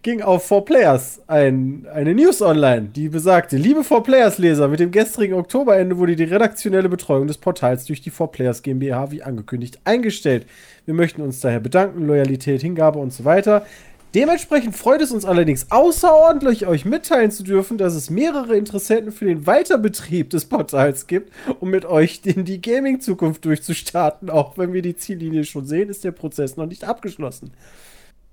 [0.00, 5.98] Ging auf 4Players ein, eine News online, die besagte, liebe 4Players-Leser, mit dem gestrigen Oktoberende
[5.98, 10.46] wurde die redaktionelle Betreuung des Portals durch die 4Players GmbH wie angekündigt eingestellt.
[10.86, 13.66] Wir möchten uns daher bedanken, Loyalität, Hingabe und so weiter.
[14.14, 19.24] Dementsprechend freut es uns allerdings außerordentlich, euch mitteilen zu dürfen, dass es mehrere Interessenten für
[19.24, 24.30] den Weiterbetrieb des Portals gibt, um mit euch in die Gaming-Zukunft durchzustarten.
[24.30, 27.50] Auch wenn wir die Ziellinie schon sehen, ist der Prozess noch nicht abgeschlossen.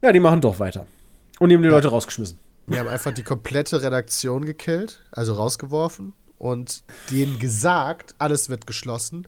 [0.04, 0.86] Ja, die machen doch weiter.
[1.40, 2.38] Und die haben die Leute rausgeschmissen.
[2.68, 9.28] Wir haben einfach die komplette Redaktion gekillt, also rausgeworfen und denen gesagt, alles wird geschlossen.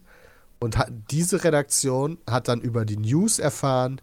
[0.60, 0.78] Und
[1.10, 3.99] diese Redaktion hat dann über die News erfahren,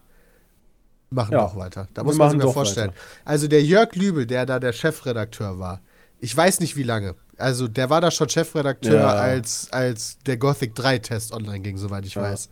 [1.10, 1.88] machen Ja, doch weiter.
[1.94, 2.88] Da wir muss man sich mal vorstellen.
[2.90, 2.98] weiter.
[3.24, 5.80] Also der Jörg Lübel, der da der Chefredakteur war,
[6.18, 7.14] ich weiß nicht wie lange.
[7.38, 9.08] Also der war da schon Chefredakteur, Ja.
[9.14, 12.22] als, als der Gothic 3 Test online ging, soweit ich Ja.
[12.22, 12.50] weiß.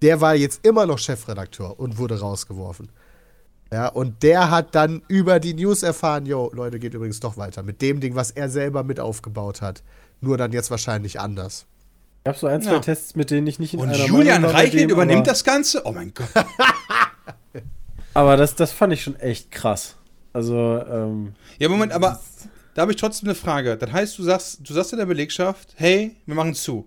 [0.00, 2.90] Der war jetzt immer noch Chefredakteur und wurde rausgeworfen.
[3.72, 7.62] Ja, und der hat dann über die News erfahren, jo, Leute, geht übrigens doch weiter.
[7.62, 9.82] Mit dem Ding, was er selber mit aufgebaut hat.
[10.20, 11.66] Nur dann jetzt wahrscheinlich anders.
[12.24, 12.78] Ich habe so ein, zwei Ja.
[12.80, 15.82] Tests, mit denen ich nicht in Und einer Julian Reichelt dem, übernimmt das Ganze?
[15.84, 16.28] Oh mein Gott.
[18.14, 19.96] Aber das, das fand ich schon echt krass.
[20.32, 22.20] Also, ähm, Ja, Moment, aber
[22.74, 23.76] da habe ich trotzdem eine Frage.
[23.76, 26.86] Das heißt, du sagst, du sagst in der Belegschaft, hey, wir machen zu.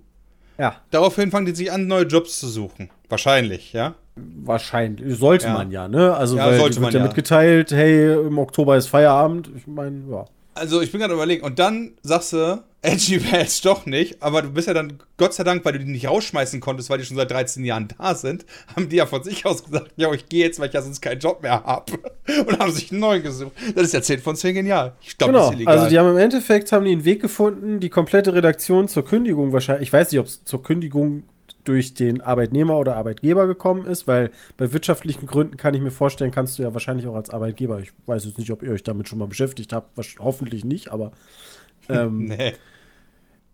[0.57, 2.89] ja, Daraufhin fangen die sich an, neue Jobs zu suchen.
[3.09, 3.95] Wahrscheinlich, ja?
[4.15, 5.17] wahrscheinlich.
[5.19, 5.53] Sollte Ja.
[5.53, 6.15] man ja, ne?
[6.15, 7.05] Also, Ja, weil sollte wird man ja ja.
[7.05, 9.49] mitgeteilt, hey, im Oktober ist Feierabend.
[9.57, 10.25] Ich meine, ja.
[10.55, 11.43] Also, ich bin gerade überlegen.
[11.43, 15.43] Und dann sagst du, Edgy jetzt doch nicht, aber du bist ja dann, Gott sei
[15.43, 18.45] Dank, weil du die nicht rausschmeißen konntest, weil die schon seit 13 Jahren da sind,
[18.75, 21.01] haben die ja von sich aus gesagt, ja, ich gehe jetzt, weil ich ja sonst
[21.01, 21.93] keinen Job mehr habe.
[22.47, 23.53] Und haben sich einen neuen gesucht.
[23.73, 24.93] Das ist ja 10 von 10 genial.
[25.01, 25.77] Ich glaube, Genau, das ist illegal.
[25.77, 29.51] also die haben im Endeffekt haben die einen Weg gefunden, die komplette Redaktion zur Kündigung
[29.51, 31.23] wahrscheinlich, ich weiß nicht, ob es zur Kündigung
[31.67, 36.31] durch den Arbeitnehmer oder Arbeitgeber gekommen ist, weil bei wirtschaftlichen Gründen kann ich mir vorstellen,
[36.31, 39.09] kannst du ja wahrscheinlich auch als Arbeitgeber, ich weiß jetzt nicht, ob ihr euch damit
[39.09, 41.11] schon mal beschäftigt habt, hoffentlich nicht, aber
[41.89, 42.53] ähm, nee.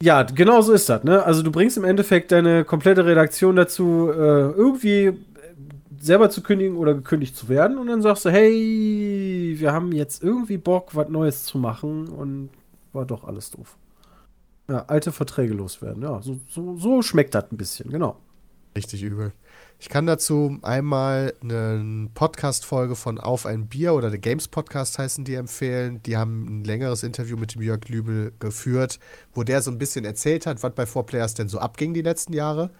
[0.01, 1.03] Ja, genau so ist das.
[1.03, 1.23] Ne?
[1.23, 5.13] Also du bringst im Endeffekt deine komplette Redaktion dazu, äh, irgendwie
[5.99, 7.77] selber zu kündigen oder gekündigt zu werden.
[7.77, 12.07] Und dann sagst du, hey, wir haben jetzt irgendwie Bock, was Neues zu machen.
[12.07, 12.49] Und
[12.93, 13.77] war doch alles doof.
[14.71, 16.01] Ja, alte Verträge loswerden.
[16.01, 18.15] Ja, so, so, so schmeckt das ein bisschen, genau.
[18.73, 19.33] Richtig übel.
[19.79, 25.25] Ich kann dazu einmal eine Podcast-Folge von Auf ein Bier oder der Games Podcast heißen
[25.25, 26.01] die empfehlen.
[26.03, 28.99] Die haben ein längeres Interview mit dem Jörg Lübel geführt,
[29.33, 32.31] wo der so ein bisschen erzählt hat, was bei 4Players denn so abging die letzten
[32.31, 32.71] Jahre.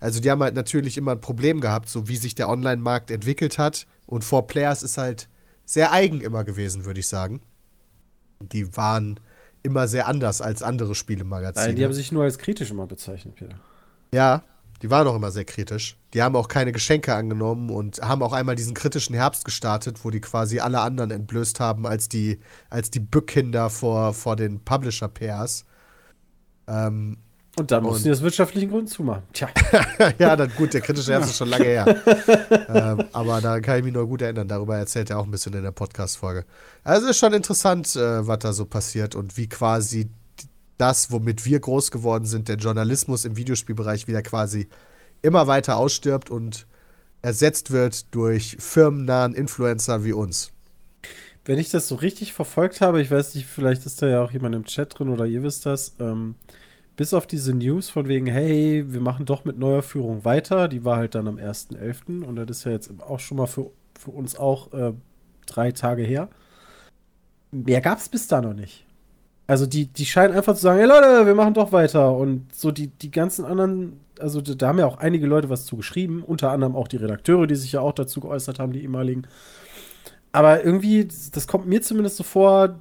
[0.00, 3.56] Also die haben halt natürlich immer ein Problem gehabt, so wie sich der Online-Markt entwickelt
[3.56, 3.86] hat.
[4.06, 5.28] Und 4Players ist halt
[5.64, 7.40] sehr eigen immer gewesen, würde ich sagen.
[8.40, 9.20] Die waren
[9.66, 11.66] immer sehr anders als andere Spielemagazine.
[11.66, 13.56] Nein, die haben sich nur als kritisch immer bezeichnet, Peter.
[14.14, 14.42] Ja,
[14.82, 15.98] die waren auch immer sehr kritisch.
[16.14, 20.10] Die haben auch keine Geschenke angenommen und haben auch einmal diesen kritischen Herbst gestartet, wo
[20.10, 22.40] die quasi alle anderen entblößt haben als die,
[22.70, 25.64] als die Bückkinder vor, vor den Publisher-Pairs.
[26.68, 27.18] Ähm,
[27.58, 29.22] Und dann mussten die aus wirtschaftlichen Gründen zumachen.
[29.32, 29.48] Tja.
[30.18, 32.02] ja, dann gut, der kritische Herbst ist schon lange her.
[32.68, 34.46] ähm, aber da kann ich mich nur gut erinnern.
[34.46, 36.44] Darüber erzählt er auch ein bisschen in der Podcast-Folge.
[36.84, 40.10] Also ist schon interessant, äh, was da so passiert und wie quasi
[40.76, 44.68] das, womit wir groß geworden sind, der Journalismus im Videospielbereich wieder quasi
[45.22, 46.66] immer weiter ausstirbt und
[47.22, 50.52] ersetzt wird durch firmennahen Influencer wie uns.
[51.46, 54.32] Wenn ich das so richtig verfolgt habe, ich weiß nicht, vielleicht ist da ja auch
[54.32, 56.34] jemand im Chat drin oder ihr wisst das, ähm,
[56.96, 60.84] bis auf diese News von wegen, hey, wir machen doch mit neuer Führung weiter, die
[60.84, 62.24] war halt dann am 1.11.
[62.24, 64.92] und das ist ja jetzt auch schon mal für, für uns auch äh,
[65.44, 66.28] drei Tage her.
[67.52, 68.86] Mehr gab es bis da noch nicht.
[69.46, 72.16] Also die, die scheinen einfach zu sagen, hey Leute, wir machen doch weiter.
[72.16, 75.76] Und so die, die ganzen anderen, also da, haben ja auch einige Leute was zu
[75.76, 79.26] geschrieben, unter anderem auch die Redakteure, die sich ja auch dazu geäußert haben, die ehemaligen.
[80.32, 82.76] Aber irgendwie, das kommt mir zumindest so vor,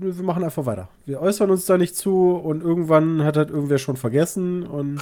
[0.00, 0.88] wir machen einfach weiter.
[1.06, 5.00] Wir äußern uns da nicht zu und irgendwann hat halt irgendwer schon vergessen und.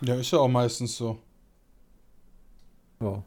[0.00, 1.18] Ja, ist ja auch meistens so.
[3.00, 3.22] Ja.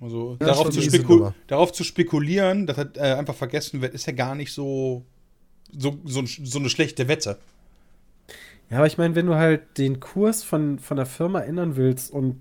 [0.00, 4.12] Also Ja, darauf, zu darauf zu spekulieren, dass halt, äh, einfach vergessen wird, ist ja
[4.12, 5.04] gar nicht so,
[5.70, 7.38] so, so, so eine schlechte Wette.
[8.68, 12.10] Ja, aber ich meine, wenn du halt den Kurs von, von der Firma ändern willst
[12.12, 12.40] und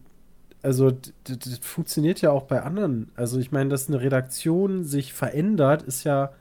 [0.64, 0.92] also
[1.24, 3.12] das funktioniert ja auch bei anderen.
[3.16, 6.32] Also ich meine, dass eine Redaktion sich verändert, ist ja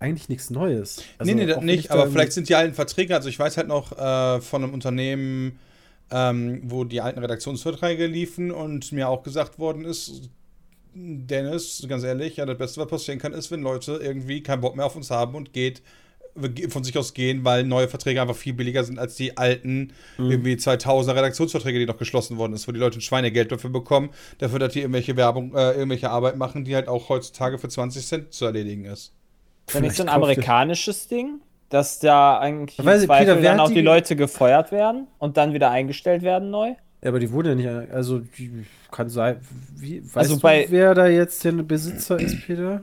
[0.00, 1.02] eigentlich nichts Neues.
[1.18, 3.56] Also, nee, nee, das nicht, ich aber vielleicht sind die alten Verträge, also ich weiß
[3.56, 5.58] halt noch äh, von einem Unternehmen,
[6.10, 10.30] ähm, wo die alten Redaktionsverträge liefen und mir auch gesagt worden ist,
[10.92, 14.74] Dennis, ganz ehrlich, ja, das Beste, was passieren kann, ist, wenn Leute irgendwie keinen Bock
[14.74, 15.82] mehr auf uns haben und geht,
[16.68, 20.54] von sich aus gehen, weil neue Verträge einfach viel billiger sind als die alten, irgendwie
[20.54, 24.60] 2000er Redaktionsverträge, die noch geschlossen worden ist, wo die Leute ein Schweinegeld dafür bekommen, dafür,
[24.60, 28.32] dass die irgendwelche Werbung, äh, irgendwelche Arbeit machen, die halt auch heutzutage für 20 Cent
[28.32, 29.12] zu erledigen ist.
[29.70, 33.48] Ist ja nicht so ein amerikanisches Ding, dass da eigentlich im Weiß ich, Zweifel Peter,
[33.48, 36.74] dann auch die die Leute gefeuert werden und dann wieder eingestellt werden neu?
[37.02, 39.40] Ja, aber die wurden ja nicht, also die, kann sein,
[39.76, 42.82] wie, weißt Also du, bei- wer da jetzt der Besitzer ist, Peter?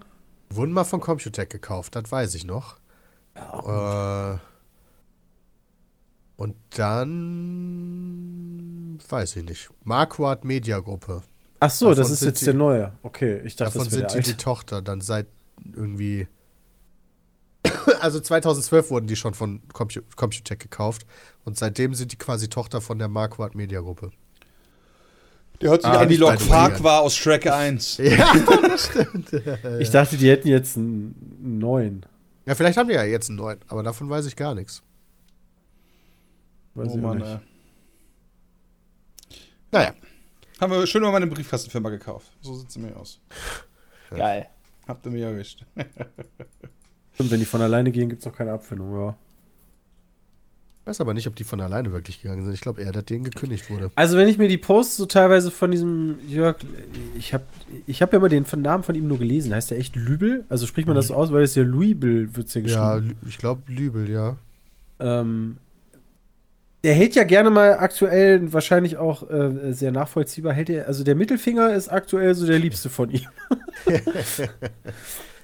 [0.50, 2.78] Wurden mal von Computec gekauft, das weiß ich noch.
[3.36, 4.38] Äh,
[6.38, 6.56] und
[7.68, 9.70] dann weiß ich nicht.
[9.84, 11.22] Marquardt Media Gruppe.
[11.60, 12.92] Ach so, Davon das ist jetzt die- der neue.
[13.04, 14.38] Okay, ich dachte, Davon das wäre sind der die die.
[14.38, 15.28] Tochter dann seit
[15.76, 16.28] irgendwie.
[18.02, 21.06] Also 2012 wurden die schon von Compu Computec gekauft
[21.46, 24.12] und seitdem sind die quasi Tochter von der Marquardt Media Gruppe.
[25.62, 27.98] Der hat sich Ah, an die bei Lok Farquhar aus Shrek 1.
[28.04, 29.32] Ja, das stimmt.
[29.80, 32.06] Ich dachte, die hätten jetzt einen neuen.
[32.46, 34.84] Ja, vielleicht haben wir ja jetzt einen neuen, aber davon weiß ich gar nichts.
[36.76, 37.40] Weiß Oh Mann, nicht.
[39.72, 39.94] Naja,
[40.62, 42.32] Haben wir schön mal meine Briefkastenfirma gekauft.
[42.42, 43.20] So sieht sie mir aus.
[44.10, 44.48] Geil.
[44.88, 45.66] Habt ihr mich erwischt.
[47.20, 49.16] Und wenn die von alleine gehen, gibt es auch keine Abfindung, ja.
[50.86, 52.54] weiß aber nicht, ob die von alleine wirklich gegangen sind.
[52.54, 53.90] Ich glaube eher, dass denen gekündigt wurde.
[53.96, 56.58] Also wenn ich mir die Posts so teilweise von diesem Jörg,
[57.18, 57.44] ich habe
[57.88, 59.54] ich hab ja immer den Namen von ihm nur gelesen.
[59.54, 60.46] Heißt der echt Lübel?
[60.50, 63.18] Also spricht man das so aus, weil es ja Louisville wird ja Ja, geschrieben.
[63.24, 64.38] Lü- ich glaube Lübel, ja.
[65.00, 65.58] Ähm,
[66.84, 71.16] der hält ja gerne mal aktuell, wahrscheinlich auch äh, sehr nachvollziehbar, hält er, also der
[71.16, 73.26] Mittelfinger ist aktuell so der liebste von ihm.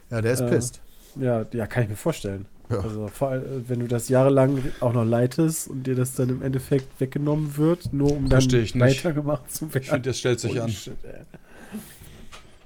[0.10, 0.80] Ja, der ist Äh, pisst.
[1.16, 2.46] Ja, ja, kann ich mir vorstellen.
[2.70, 2.80] Ja.
[2.80, 6.42] Also vor allem, wenn du das jahrelang auch noch leitest und dir das dann im
[6.42, 9.84] Endeffekt weggenommen wird, nur um dann weitergemacht zu werden.
[9.84, 10.70] Ich finde, das stellt sich Holy an.
[10.70, 11.22] shit, ey.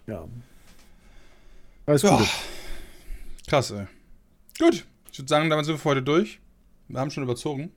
[0.08, 0.26] Ja.
[1.86, 2.18] Alles Ja.
[2.18, 2.28] gut.
[3.48, 3.88] Krass, ey.
[4.60, 4.86] Gut.
[5.12, 6.40] Ich würde sagen, damit sind wir für heute durch.
[6.88, 7.72] Wir haben schon überzogen.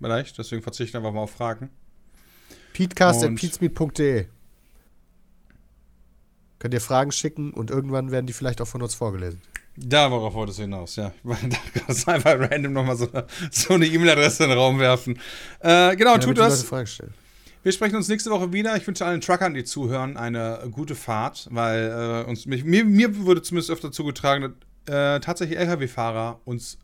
[0.00, 1.68] Vielleicht, deswegen verzichte ich einfach mal auf Fragen.
[2.72, 4.26] Peatcast at Und- peatsmeet.de
[6.58, 9.40] Könnt ihr Fragen schicken und irgendwann werden die vielleicht auch von uns vorgelesen.
[9.76, 11.12] Da, worauf wolltest du hinaus, ja.
[11.24, 11.36] Da
[11.74, 13.08] kannst du einfach random nochmal so,
[13.50, 15.18] so eine E-Mail-Adresse in den Raum werfen.
[15.60, 16.70] Äh, genau, Ja, tut das.
[17.62, 18.74] Wir sprechen uns nächste Woche wieder.
[18.76, 23.24] Ich wünsche allen Truckern, die zuhören, eine gute Fahrt, weil äh, uns, mich, mir, mir
[23.24, 24.54] wurde zumindest öfter zugetragen,
[24.86, 26.78] dass äh, tatsächlich Lkw-Fahrer uns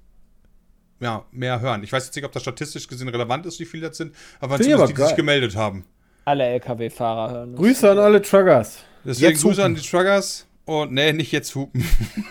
[1.00, 1.82] ja, mehr hören.
[1.82, 4.56] Ich weiß jetzt nicht, ob das statistisch gesehen relevant ist, wie viele das sind, aber
[4.56, 5.84] zumindest aber die, die sich gemeldet haben.
[6.24, 7.50] Alle LKW-Fahrer hören.
[7.50, 7.58] uns.
[7.58, 8.78] Grüße an alle Truckers.
[9.04, 11.84] Deswegen Jetzt Grüße an die Truckers und nee, nicht jetzt hupen.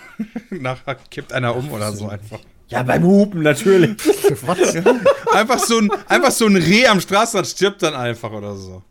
[0.52, 2.40] Nachher kippt einer um oder so einfach.
[2.68, 3.98] Ja, beim Hupen natürlich.
[4.46, 4.76] Was?
[5.34, 8.84] Einfach so ein, einfach so ein Reh am Straßenrand stirbt dann einfach oder so.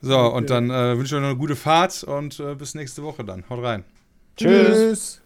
[0.00, 3.02] So, und dann äh, wünsche ich euch noch eine gute Fahrt und äh, bis nächste
[3.02, 3.44] Woche dann.
[3.50, 3.84] Haut rein.
[4.36, 5.20] Tschüss.